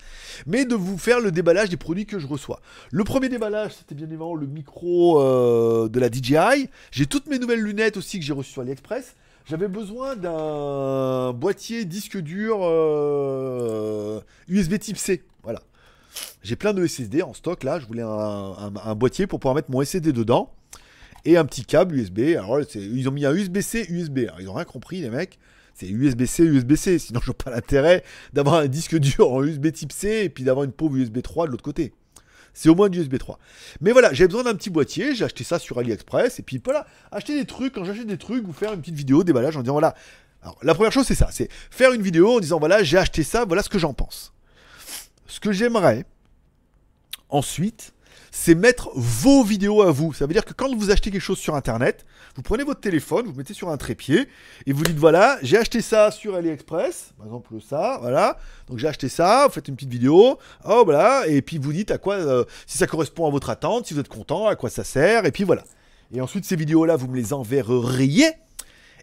[0.46, 2.60] Mais de vous faire le déballage des produits que je reçois.
[2.90, 6.68] Le premier déballage, c'était bien évidemment le micro euh, de la DJI.
[6.90, 9.14] J'ai toutes mes nouvelles lunettes aussi que j'ai reçues sur AliExpress.
[9.48, 12.58] J'avais besoin d'un boîtier disque dur
[13.30, 15.22] euh, USB type C.
[15.42, 15.60] Voilà.
[16.42, 17.78] J'ai plein de SSD en stock là.
[17.80, 20.52] Je voulais un- un boîtier pour pouvoir mettre mon SSD dedans.
[21.24, 22.20] Et un petit câble USB.
[22.38, 24.20] Alors ils ont mis un USB-C, USB.
[24.20, 25.38] Alors, ils ont rien compris les mecs.
[25.74, 26.98] C'est USB-C, USB-C.
[26.98, 30.64] Sinon, je pas l'intérêt d'avoir un disque dur en USB type C et puis d'avoir
[30.64, 31.92] une pauvre USB 3 de l'autre côté.
[32.52, 33.38] C'est au moins du USB 3.
[33.80, 36.87] Mais voilà, j'ai besoin d'un petit boîtier, j'ai acheté ça sur AliExpress, et puis voilà,
[37.12, 39.74] acheter des trucs, quand j'achète des trucs, vous faire une petite vidéo, déballage en disant
[39.74, 39.94] voilà.
[40.42, 43.22] Alors la première chose c'est ça, c'est faire une vidéo en disant voilà, j'ai acheté
[43.22, 44.33] ça, voilà ce que j'en pense.
[45.26, 46.06] Ce que j'aimerais
[47.28, 47.94] ensuite,
[48.30, 50.12] c'est mettre vos vidéos à vous.
[50.12, 52.04] Ça veut dire que quand vous achetez quelque chose sur internet,
[52.36, 54.28] vous prenez votre téléphone, vous mettez sur un trépied,
[54.66, 58.38] et vous dites voilà, j'ai acheté ça sur AliExpress, par exemple ça, voilà.
[58.68, 61.90] Donc j'ai acheté ça, vous faites une petite vidéo, oh voilà, et puis vous dites
[61.90, 64.70] à quoi, euh, si ça correspond à votre attente, si vous êtes content, à quoi
[64.70, 65.64] ça sert, et puis voilà.
[66.12, 68.30] Et ensuite ces vidéos-là, vous me les enverriez,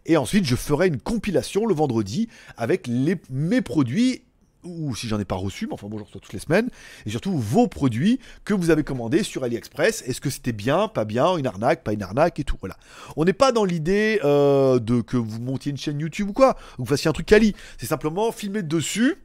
[0.05, 4.23] et ensuite je ferai une compilation le vendredi avec les, mes produits
[4.63, 6.69] ou si j'en ai pas reçu, mais enfin bon, je reçois toutes les semaines,
[7.05, 10.03] et surtout vos produits que vous avez commandés sur AliExpress.
[10.07, 12.57] Est-ce que c'était bien, pas bien, une arnaque, pas une arnaque et tout.
[12.59, 12.77] Voilà.
[13.15, 16.57] On n'est pas dans l'idée euh, de que vous montiez une chaîne YouTube ou quoi,
[16.73, 17.55] ou que vous fassiez un truc quali.
[17.77, 19.15] C'est simplement filmer dessus.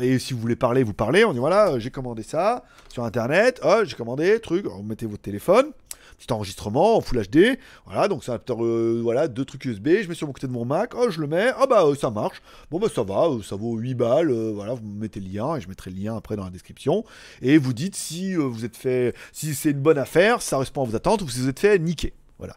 [0.00, 1.24] Et si vous voulez parler, vous parlez.
[1.24, 3.60] On dit voilà, j'ai commandé ça sur internet.
[3.64, 4.66] Oh, j'ai commandé, truc.
[4.66, 5.72] Vous mettez votre téléphone
[6.16, 7.58] petit enregistrement en Full HD.
[7.86, 9.88] Voilà, donc c'est un euh, voilà, deux trucs USB.
[10.02, 10.92] Je mets sur mon côté de mon Mac.
[10.96, 11.50] Oh, je le mets.
[11.56, 12.42] Ah bah euh, ça marche.
[12.70, 14.30] Bon bah ça va, euh, ça vaut 8 balles.
[14.30, 17.04] euh, voilà, vous mettez le lien et je mettrai le lien après dans la description.
[17.40, 20.86] Et vous dites si vous êtes fait, si c'est une bonne affaire, ça correspond à
[20.86, 22.12] vos attentes ou si vous êtes fait niquer.
[22.38, 22.56] Voilà.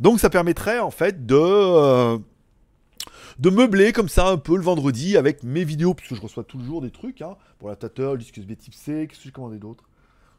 [0.00, 2.18] Donc ça permettrait en fait de
[3.38, 6.82] de meubler comme ça un peu le vendredi avec mes vidéos, puisque je reçois toujours
[6.82, 9.87] des trucs, hein, pour la le disque USB type C, qu'est-ce que j'ai commandé d'autre?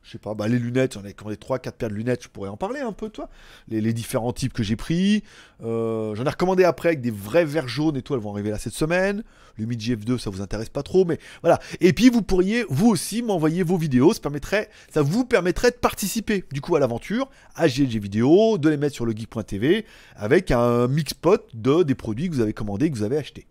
[0.04, 2.50] Je sais pas, bah les lunettes, j'en ai commandé 3-4 paires de lunettes, je pourrais
[2.50, 3.30] en parler un peu, toi.
[3.68, 5.24] Les, différents types que j'ai pris.
[5.64, 8.50] Euh, j'en ai recommandé après avec des vrais verres jaunes et tout, elles vont arriver
[8.50, 9.24] là cette semaine.
[9.58, 11.60] Le Midi F2, ça vous intéresse pas trop, mais voilà.
[11.82, 16.62] Et puis vous pourriez, vous aussi, m'envoyer vos vidéos, ça, vous permettrait de participer, du
[16.62, 19.86] coup, à l'aventure, à GLG Vidéo, de les mettre sur le geek.tv,
[20.16, 23.48] avec un mix-pot de, des produits que vous avez commandés, que vous avez achetés.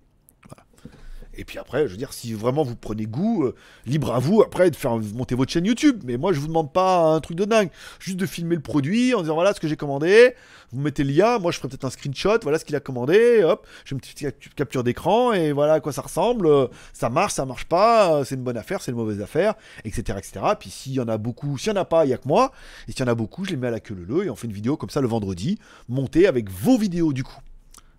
[1.41, 3.55] Et puis après, je veux dire, si vraiment vous prenez goût, euh,
[3.87, 6.03] libre à vous après de faire monter votre chaîne YouTube.
[6.05, 7.71] Mais moi, je vous demande pas un truc de dingue.
[8.01, 10.35] Juste de filmer le produit en disant voilà ce que j'ai commandé.
[10.73, 11.39] Vous mettez le lien.
[11.39, 12.39] Moi, je ferai peut-être un screenshot.
[12.43, 13.45] Voilà ce qu'il a commandé.
[13.45, 16.49] Hop, j'ai une petite cap- capture d'écran et voilà à quoi ça ressemble.
[16.49, 18.13] Euh, Ça marche, ça marche pas.
[18.17, 20.41] euh, C'est une bonne affaire, c'est une mauvaise affaire, etc., etc.
[20.59, 22.27] Puis s'il y en a beaucoup, s'il y en a pas, il y a que
[22.27, 22.51] moi.
[22.89, 24.35] Et s'il y en a beaucoup, je les mets à la queue leu et on
[24.35, 25.57] fait une vidéo comme ça le vendredi,
[25.89, 27.39] montée avec vos vidéos du coup.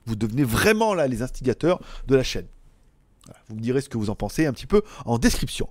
[0.06, 2.46] Vous devenez vraiment là les instigateurs de la chaîne.
[3.50, 5.70] Vous me direz ce que vous en pensez un petit peu en description.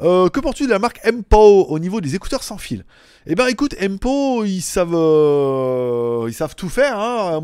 [0.00, 2.84] Euh, que penses-tu de la marque Empo au niveau des écouteurs sans fil?
[3.26, 6.98] Eh ben écoute, Empo, ils savent, euh, ils savent tout faire.
[6.98, 7.40] Hein.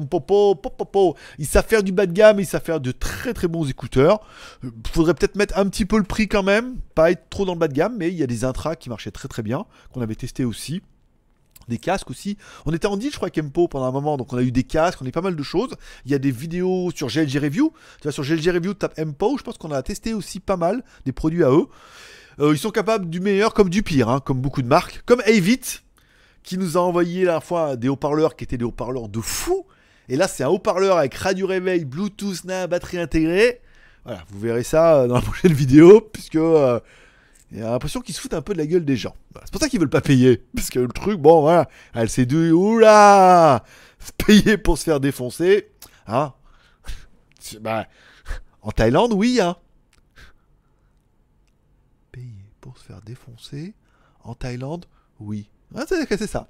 [1.38, 4.20] Ils savent faire du bas de gamme, ils savent faire de très très bons écouteurs.
[4.64, 7.54] Euh, Faudrait peut-être mettre un petit peu le prix quand même, pas être trop dans
[7.54, 9.66] le bas de gamme, mais il y a des intras qui marchaient très très bien,
[9.92, 10.82] qu'on avait testé aussi
[11.68, 12.36] des casques aussi.
[12.66, 14.52] On était en deal, je crois, avec Empo pendant un moment, donc on a eu
[14.52, 15.70] des casques, on a eu pas mal de choses.
[16.04, 17.72] Il y a des vidéos sur GLG Review.
[17.98, 20.84] Tu vois, sur GLG Review, tape Empo, je pense qu'on a testé aussi pas mal
[21.04, 21.66] des produits à eux.
[22.40, 25.02] Euh, ils sont capables du meilleur comme du pire, hein, comme beaucoup de marques.
[25.06, 25.60] Comme Avit,
[26.42, 29.66] qui nous a envoyé la fois des haut-parleurs qui étaient des haut-parleurs de fou.
[30.08, 33.60] Et là, c'est un haut-parleur avec radio réveil, Bluetooth, na, batterie intégrée.
[34.04, 36.78] Voilà, vous verrez ça euh, dans la prochaine vidéo, puisque euh,
[37.54, 39.14] il a l'impression qu'ils se foutent un peu de la gueule des gens.
[39.44, 40.42] C'est pour ça qu'ils veulent pas payer.
[40.56, 43.62] Parce que le truc, bon, voilà, elle s'est dit, oula,
[44.26, 45.70] payer pour se faire défoncer.
[46.06, 46.32] Hein?
[47.60, 47.86] Bah,
[48.62, 49.56] En Thaïlande, oui, hein.
[52.10, 53.74] Payer pour se faire défoncer.
[54.24, 54.86] En Thaïlande,
[55.20, 55.48] oui.
[56.08, 56.48] C'est ça.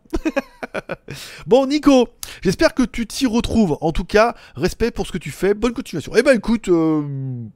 [1.46, 2.08] Bon, Nico,
[2.42, 3.78] j'espère que tu t'y retrouves.
[3.80, 5.54] En tout cas, respect pour ce que tu fais.
[5.54, 6.12] Bonne continuation.
[6.16, 7.46] Eh ben, écoute, euh,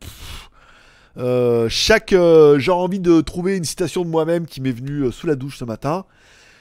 [1.19, 5.11] euh, chaque, euh, j'ai envie de trouver une citation de moi-même qui m'est venue euh,
[5.11, 6.05] sous la douche ce matin.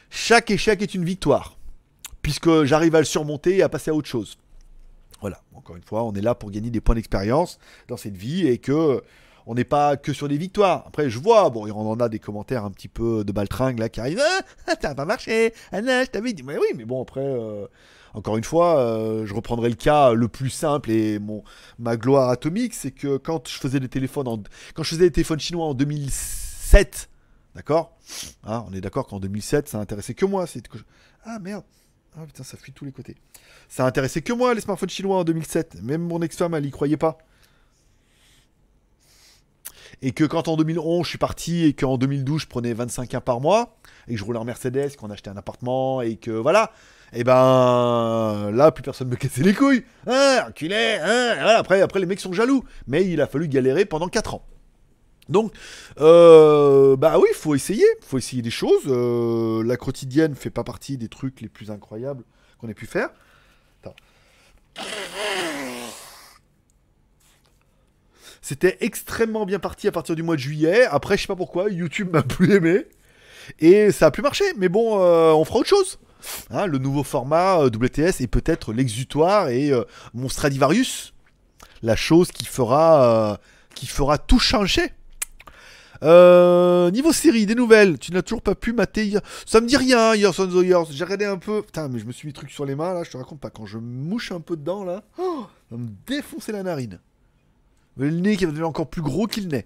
[0.09, 1.57] Chaque échec est une victoire,
[2.21, 4.37] puisque j'arrive à le surmonter et à passer à autre chose.
[5.21, 5.41] Voilà.
[5.53, 8.57] Encore une fois, on est là pour gagner des points d'expérience dans cette vie et
[8.57, 9.03] que
[9.47, 10.83] on n'est pas que sur des victoires.
[10.87, 13.89] Après, je vois, bon, on en a des commentaires un petit peu de baltringue là
[13.89, 14.21] qui arrivent.
[14.67, 15.53] Ah, ça n'a pas marché.
[15.71, 16.43] Ah non, je t'avais dit.
[16.43, 17.65] Mais oui, mais bon, après, euh,
[18.13, 21.43] encore une fois, euh, je reprendrai le cas le plus simple et mon
[21.79, 24.43] ma gloire atomique, c'est que quand je faisais des téléphones, en,
[24.75, 27.09] quand je faisais des téléphones chinois en 2007,
[27.55, 27.97] d'accord?
[28.43, 30.45] Hein, On est d'accord qu'en 2007, ça intéressait que moi.
[31.23, 31.63] Ah merde.
[32.17, 33.15] Ah ça fuit de tous les côtés.
[33.69, 35.81] Ça intéressait que moi les smartphones chinois en 2007.
[35.83, 37.17] Même mon ex-femme, elle y croyait pas.
[40.01, 43.21] Et que quand en 2011 je suis parti et qu'en 2012 je prenais 25 1
[43.21, 43.77] par mois
[44.07, 46.71] et que je roulais en Mercedes, qu'on achetait un appartement et que voilà,
[47.13, 49.83] et ben là plus personne me cassait les couilles.
[50.05, 52.63] Hein, enculé, hein, après, après les mecs sont jaloux.
[52.87, 54.45] Mais il a fallu galérer pendant 4 ans.
[55.29, 55.51] Donc,
[55.99, 58.83] euh, bah oui, faut essayer, faut essayer des choses.
[58.87, 62.23] Euh, la quotidienne fait pas partie des trucs les plus incroyables
[62.59, 63.09] qu'on ait pu faire.
[63.83, 63.95] Attends.
[68.47, 70.85] C'était extrêmement bien parti à partir du mois de juillet.
[70.85, 72.85] Après, je sais pas pourquoi, YouTube m'a plus aimé.
[73.59, 74.45] Et ça a plus marché.
[74.55, 75.99] Mais bon, euh, on fera autre chose.
[76.49, 79.83] Hein, le nouveau format euh, WTS est peut-être l'exutoire et euh,
[80.13, 81.13] mon Stradivarius.
[81.81, 83.37] La chose qui fera, euh,
[83.75, 84.93] qui fera tout changer.
[86.03, 87.99] Euh, niveau série, des nouvelles.
[87.99, 89.19] Tu n'as toujours pas pu mater hier.
[89.45, 90.85] Ça me dit rien, Years on the Years.
[90.91, 91.63] J'ai regardé un peu.
[91.63, 93.03] Putain, mais je me suis mis truc sur les mains là.
[93.03, 93.49] Je te raconte pas.
[93.49, 97.01] Quand je mouche un peu dedans là, oh, ça va me défoncer la narine.
[97.97, 99.65] Le nez qui va devenir encore plus gros qu'il n'est.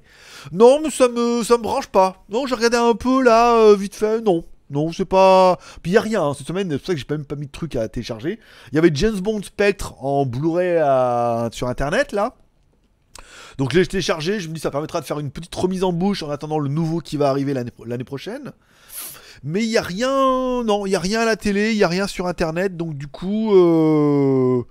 [0.52, 2.24] Non, mais ça me, ça me branche pas.
[2.30, 4.22] Non, j'ai regardé un peu là, euh, vite fait.
[4.22, 5.60] Non, non, c'est pas.
[5.84, 6.70] Puis y a rien hein, cette semaine.
[6.72, 8.40] C'est pour ça que j'ai même pas mis de truc à télécharger.
[8.72, 12.36] Il y avait James Bond Spectre en Blu-ray à- sur internet là.
[13.58, 14.40] Donc je l'ai téléchargé.
[14.40, 16.70] Je me dis ça permettra de faire une petite remise en bouche en attendant le
[16.70, 18.54] nouveau qui va arriver l'année l'année prochaine.
[19.44, 21.84] Mais il y a rien, non, il y a rien à la télé, il y
[21.84, 22.78] a rien sur internet.
[22.78, 24.62] Donc du coup, euh...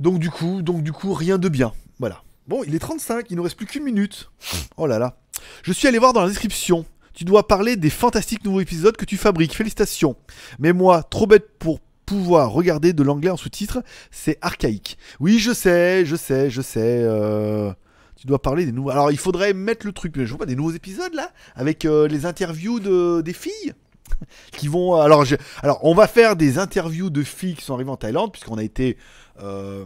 [0.00, 1.72] donc du coup, donc du coup, rien de bien.
[1.98, 2.22] Voilà.
[2.46, 4.30] Bon, il est 35, il ne reste plus qu'une minute.
[4.76, 5.16] Oh là là.
[5.62, 6.84] Je suis allé voir dans la description.
[7.12, 9.54] Tu dois parler des fantastiques nouveaux épisodes que tu fabriques.
[9.54, 10.16] Félicitations.
[10.58, 13.82] Mais moi, trop bête pour pouvoir regarder de l'anglais en sous-titres,
[14.12, 14.96] c'est archaïque.
[15.18, 17.00] Oui, je sais, je sais, je sais.
[17.02, 17.72] euh,
[18.14, 18.90] Tu dois parler des nouveaux.
[18.90, 20.14] Alors, il faudrait mettre le truc.
[20.16, 23.72] mais Je vois pas des nouveaux épisodes là, avec euh, les interviews de des filles
[24.52, 24.94] qui vont.
[25.00, 25.24] Alors,
[25.62, 28.62] alors, on va faire des interviews de filles qui sont arrivées en Thaïlande puisqu'on a
[28.62, 28.98] été.
[29.42, 29.84] euh,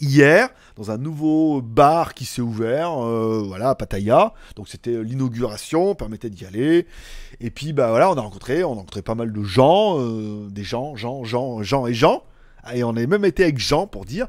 [0.00, 4.32] hier dans un nouveau bar qui s'est ouvert euh, voilà à Pattaya.
[4.56, 6.86] Donc c'était l'inauguration permettait d'y aller.
[7.40, 10.48] Et puis bah voilà on a rencontré on a rencontré pas mal de gens euh,
[10.50, 12.24] des gens gens gens gens et gens.
[12.74, 14.28] Et on a même été avec Jean pour dire.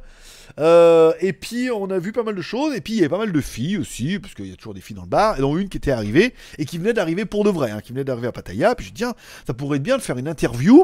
[0.60, 2.76] Euh, et puis on a vu pas mal de choses.
[2.76, 4.74] Et puis il y avait pas mal de filles aussi parce qu'il y a toujours
[4.74, 7.26] des filles dans le bar et dont une qui était arrivée et qui venait d'arriver
[7.26, 8.76] pour de vrai hein, qui venait d'arriver à Pattaya.
[8.76, 9.14] Puis je dis tiens
[9.46, 10.84] ça pourrait être bien de faire une interview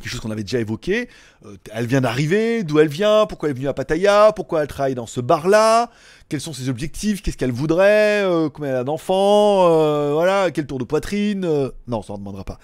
[0.00, 1.08] quelque chose qu'on avait déjà évoqué.
[1.44, 4.68] Euh, elle vient d'arriver, d'où elle vient, pourquoi elle est venue à Pattaya, pourquoi elle
[4.68, 5.90] travaille dans ce bar-là,
[6.28, 10.66] quels sont ses objectifs, qu'est-ce qu'elle voudrait, euh, combien elle a d'enfants, euh, voilà, quel
[10.66, 11.48] tour de poitrine.
[11.88, 12.58] non, ça ne demandera pas.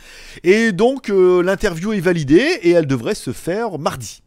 [0.45, 4.23] Et donc l'interview est validée et elle devrait se faire mardi.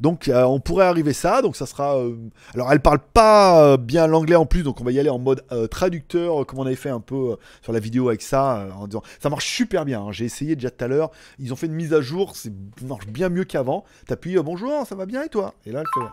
[0.00, 1.98] Donc euh, on pourrait arriver ça, donc ça sera...
[1.98, 2.16] Euh,
[2.54, 5.18] alors elle parle pas euh, bien l'anglais en plus, donc on va y aller en
[5.18, 9.02] mode traducteur, comme on avait fait un peu sur la vidéo avec ça, en disant...
[9.20, 10.12] Ça marche super bien, hein.
[10.12, 13.06] j'ai essayé déjà tout à l'heure, ils ont fait une mise à jour, c'est marche
[13.06, 13.84] bien mieux qu'avant.
[14.06, 16.08] T'appuies bonjour, ça va bien et toi?» Et là elle fait...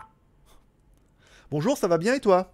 [1.50, 2.52] «Bonjour, ça va bien et toi?»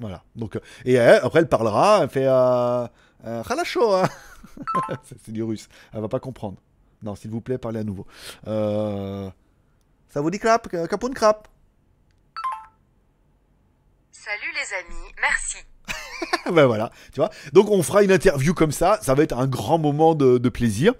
[0.00, 0.22] Voilà.
[0.34, 2.86] Donc, et après, elle parlera, elle fait euh,
[3.26, 4.08] euh, hein.
[5.24, 5.68] c'est du russe.
[5.92, 6.56] Elle va pas comprendre.
[7.02, 8.06] Non, s'il vous plaît, parlez à nouveau.
[8.46, 9.30] Euh,
[10.08, 11.48] Ça vous dit crap, euh, capoun crap?
[14.12, 15.56] Salut les amis, merci.
[16.54, 17.30] ben voilà, tu vois.
[17.52, 20.48] Donc on fera une interview comme ça, ça va être un grand moment de, de
[20.48, 20.92] plaisir.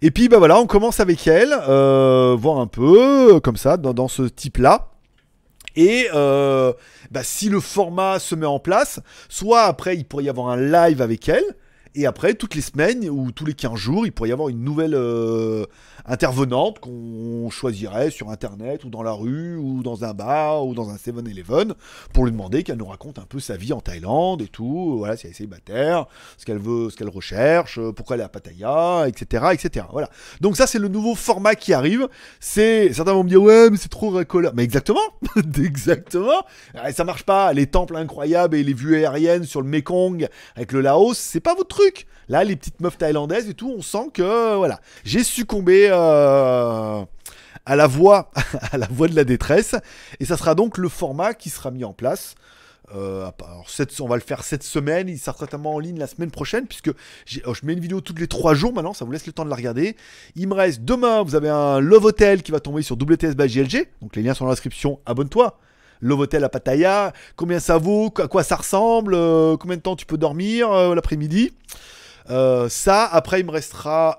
[0.00, 3.92] Et puis ben voilà, on commence avec elle, euh, voir un peu comme ça dans,
[3.92, 4.90] dans ce type-là.
[5.76, 6.72] Et euh,
[7.10, 10.56] bah, si le format se met en place, soit après il pourrait y avoir un
[10.56, 11.44] live avec elle.
[11.96, 14.64] Et après, toutes les semaines ou tous les 15 jours, il pourrait y avoir une
[14.64, 15.64] nouvelle euh,
[16.06, 20.90] intervenante qu'on choisirait sur Internet ou dans la rue ou dans un bar ou dans
[20.90, 21.74] un 7-Eleven
[22.12, 24.96] pour lui demander qu'elle nous raconte un peu sa vie en Thaïlande et tout.
[24.98, 28.24] Voilà, si elle est célibataire, ce qu'elle veut, ce qu'elle recherche, euh, pourquoi elle est
[28.24, 29.44] à Pattaya, etc.
[29.52, 29.86] etc.
[29.92, 30.10] Voilà.
[30.40, 32.08] Donc ça, c'est le nouveau format qui arrive.
[32.40, 34.52] C'est Certains vont me dire, ouais, mais c'est trop racoleur.
[34.56, 35.00] Mais exactement,
[35.58, 36.42] exactement.
[36.92, 37.52] Ça marche pas.
[37.52, 40.26] Les temples incroyables et les vues aériennes sur le Mekong
[40.56, 41.83] avec le Laos, c'est pas votre truc.
[42.28, 47.04] Là, les petites meufs thaïlandaises et tout, on sent que voilà, j'ai succombé euh,
[47.66, 48.30] à la voix,
[48.72, 49.74] à la voix de la détresse,
[50.20, 52.34] et ça sera donc le format qui sera mis en place.
[52.94, 53.30] Euh,
[54.00, 56.90] on va le faire cette semaine, il sera certainement en ligne la semaine prochaine, puisque
[57.46, 59.44] oh, je mets une vidéo toutes les trois jours maintenant, ça vous laisse le temps
[59.44, 59.96] de la regarder.
[60.36, 64.16] Il me reste demain, vous avez un Love Hotel qui va tomber sur WTS donc
[64.16, 65.58] les liens sont dans la description, abonne-toi.
[66.04, 69.96] Love Hotel à Pattaya, combien ça vaut, à quoi ça ressemble, euh, combien de temps
[69.96, 71.52] tu peux dormir euh, l'après-midi.
[72.28, 74.18] Euh, ça, après, il me restera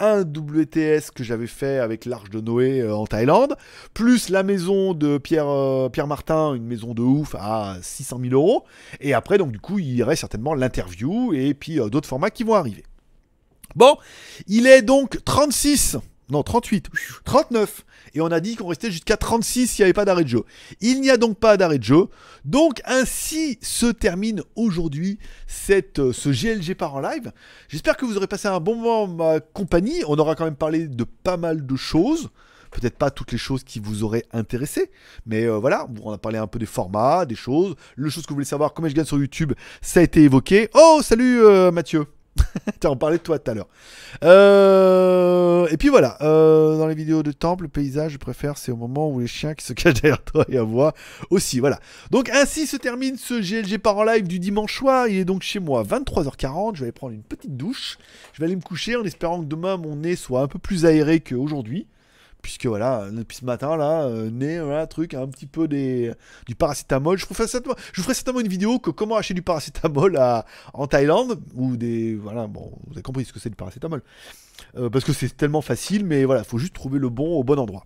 [0.00, 3.56] un WTS que j'avais fait avec l'Arche de Noé en Thaïlande,
[3.92, 8.64] plus la maison de Pierre, Pierre Martin, une maison de ouf à 600 000 euros.
[9.00, 12.44] Et après, donc, du coup, il y aurait certainement l'interview et puis d'autres formats qui
[12.44, 12.84] vont arriver.
[13.74, 13.96] Bon,
[14.46, 15.98] il est donc 36,
[16.30, 16.88] non 38,
[17.24, 17.84] 39.
[18.14, 20.44] Et on a dit qu'on restait jusqu'à 36 s'il n'y avait pas d'arrêt de jeu.
[20.80, 22.06] Il n'y a donc pas d'arrêt de jeu.
[22.44, 25.18] Donc ainsi se termine aujourd'hui
[25.70, 27.32] euh, ce GLG par en live.
[27.68, 30.02] J'espère que vous aurez passé un bon moment en ma compagnie.
[30.06, 32.30] On aura quand même parlé de pas mal de choses.
[32.70, 34.90] Peut-être pas toutes les choses qui vous auraient intéressé,
[35.24, 38.28] mais euh, voilà, on a parlé un peu des formats, des choses, le chose que
[38.28, 40.68] vous voulez savoir, comment je gagne sur YouTube, ça a été évoqué.
[40.74, 42.17] Oh, salut euh, Mathieu
[42.80, 43.68] Tiens, on parlait de toi tout à l'heure.
[44.24, 48.72] Euh, et puis voilà, euh, dans les vidéos de temple, le paysage, je préfère, c'est
[48.72, 50.94] au moment où les chiens qui se cachent derrière toi et à voix
[51.30, 51.60] aussi.
[51.60, 51.80] Voilà.
[52.10, 55.08] Donc ainsi se termine ce GLG par en live du dimanche soir.
[55.08, 56.74] Il est donc chez moi 23h40.
[56.74, 57.98] Je vais aller prendre une petite douche.
[58.32, 60.84] Je vais aller me coucher en espérant que demain mon nez soit un peu plus
[60.86, 61.86] aéré qu'aujourd'hui.
[62.42, 66.12] Puisque voilà, depuis ce matin là, euh, nez, voilà, truc, un petit peu des,
[66.46, 67.18] du paracétamol.
[67.18, 70.18] Je vous, ferai certainement, une vidéo que comment acheter du paracétamol
[70.72, 71.40] en Thaïlande.
[71.54, 72.14] Ou des.
[72.14, 74.02] Voilà, bon, vous avez compris ce que c'est du paracétamol.
[74.76, 77.44] Euh, parce que c'est tellement facile, mais voilà, il faut juste trouver le bon au
[77.44, 77.84] bon endroit.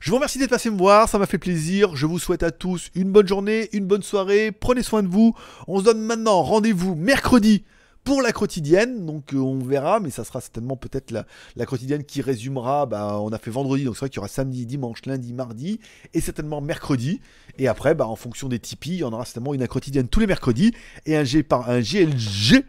[0.00, 1.94] Je vous remercie d'être passé me voir, ça m'a fait plaisir.
[1.94, 4.50] Je vous souhaite à tous une bonne journée, une bonne soirée.
[4.50, 5.36] Prenez soin de vous.
[5.68, 7.64] On se donne maintenant rendez-vous mercredi
[8.04, 9.06] pour la quotidienne.
[9.06, 12.86] Donc euh, on verra, mais ça sera certainement peut-être la, quotidienne qui résumera.
[12.86, 15.80] Bah, on a fait vendredi, donc c'est vrai qu'il y aura samedi, dimanche, lundi, mardi
[16.14, 17.20] et certainement mercredi.
[17.58, 20.20] Et après, bah, en fonction des Tipeee, il y en aura certainement une quotidienne tous
[20.20, 20.72] les mercredis
[21.06, 22.64] et un, G par, un GLG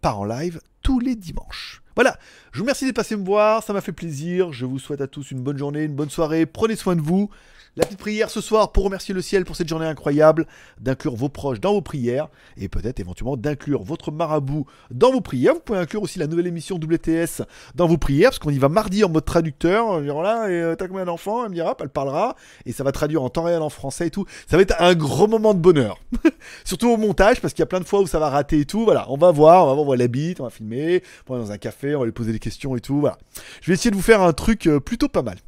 [0.00, 1.82] par en live tous les dimanches.
[2.02, 2.16] Voilà,
[2.52, 4.54] je vous remercie d'être passé me voir, ça m'a fait plaisir.
[4.54, 6.46] Je vous souhaite à tous une bonne journée, une bonne soirée.
[6.46, 7.28] Prenez soin de vous.
[7.76, 10.46] La petite prière ce soir pour remercier le ciel pour cette journée incroyable,
[10.80, 15.54] d'inclure vos proches dans vos prières et peut-être éventuellement d'inclure votre marabout dans vos prières.
[15.54, 17.42] Vous pouvez inclure aussi la nouvelle émission WTS
[17.76, 20.02] dans vos prières parce qu'on y va mardi en mode traducteur.
[20.02, 22.34] Dire là, et euh, t'as combien d'enfants Elle me elle parlera
[22.66, 24.26] et ça va traduire en temps réel en français et tout.
[24.48, 26.00] Ça va être un gros moment de bonheur.
[26.64, 28.64] Surtout au montage parce qu'il y a plein de fois où ça va rater et
[28.64, 28.84] tout.
[28.84, 31.40] Voilà, on va voir, on va voir, on va l'habite, on va filmer, on va
[31.40, 33.00] dans un café, on va lui poser des questions et tout.
[33.00, 33.18] Voilà.
[33.60, 35.38] Je vais essayer de vous faire un truc euh, plutôt pas mal.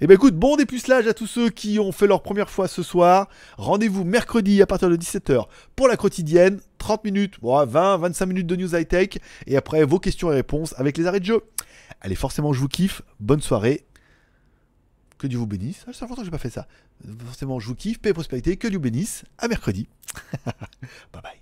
[0.00, 2.82] Et ben écoute, bon dépucelage à tous ceux qui ont fait leur première fois ce
[2.82, 3.28] soir.
[3.56, 6.60] Rendez-vous mercredi à partir de 17h pour la quotidienne.
[6.78, 9.18] 30 minutes, bon, 20, 25 minutes de news high-tech.
[9.46, 11.40] Et après, vos questions et réponses avec les arrêts de jeu.
[12.00, 13.02] Allez, forcément, je vous kiffe.
[13.20, 13.86] Bonne soirée.
[15.18, 15.84] Que Dieu vous bénisse.
[15.86, 16.66] Ah, ça fait longtemps que j'ai pas fait ça.
[17.26, 18.00] Forcément, je vous kiffe.
[18.00, 18.56] Paix et prospérité.
[18.56, 19.24] Que Dieu vous bénisse.
[19.38, 19.86] À mercredi.
[21.12, 21.38] bye bye.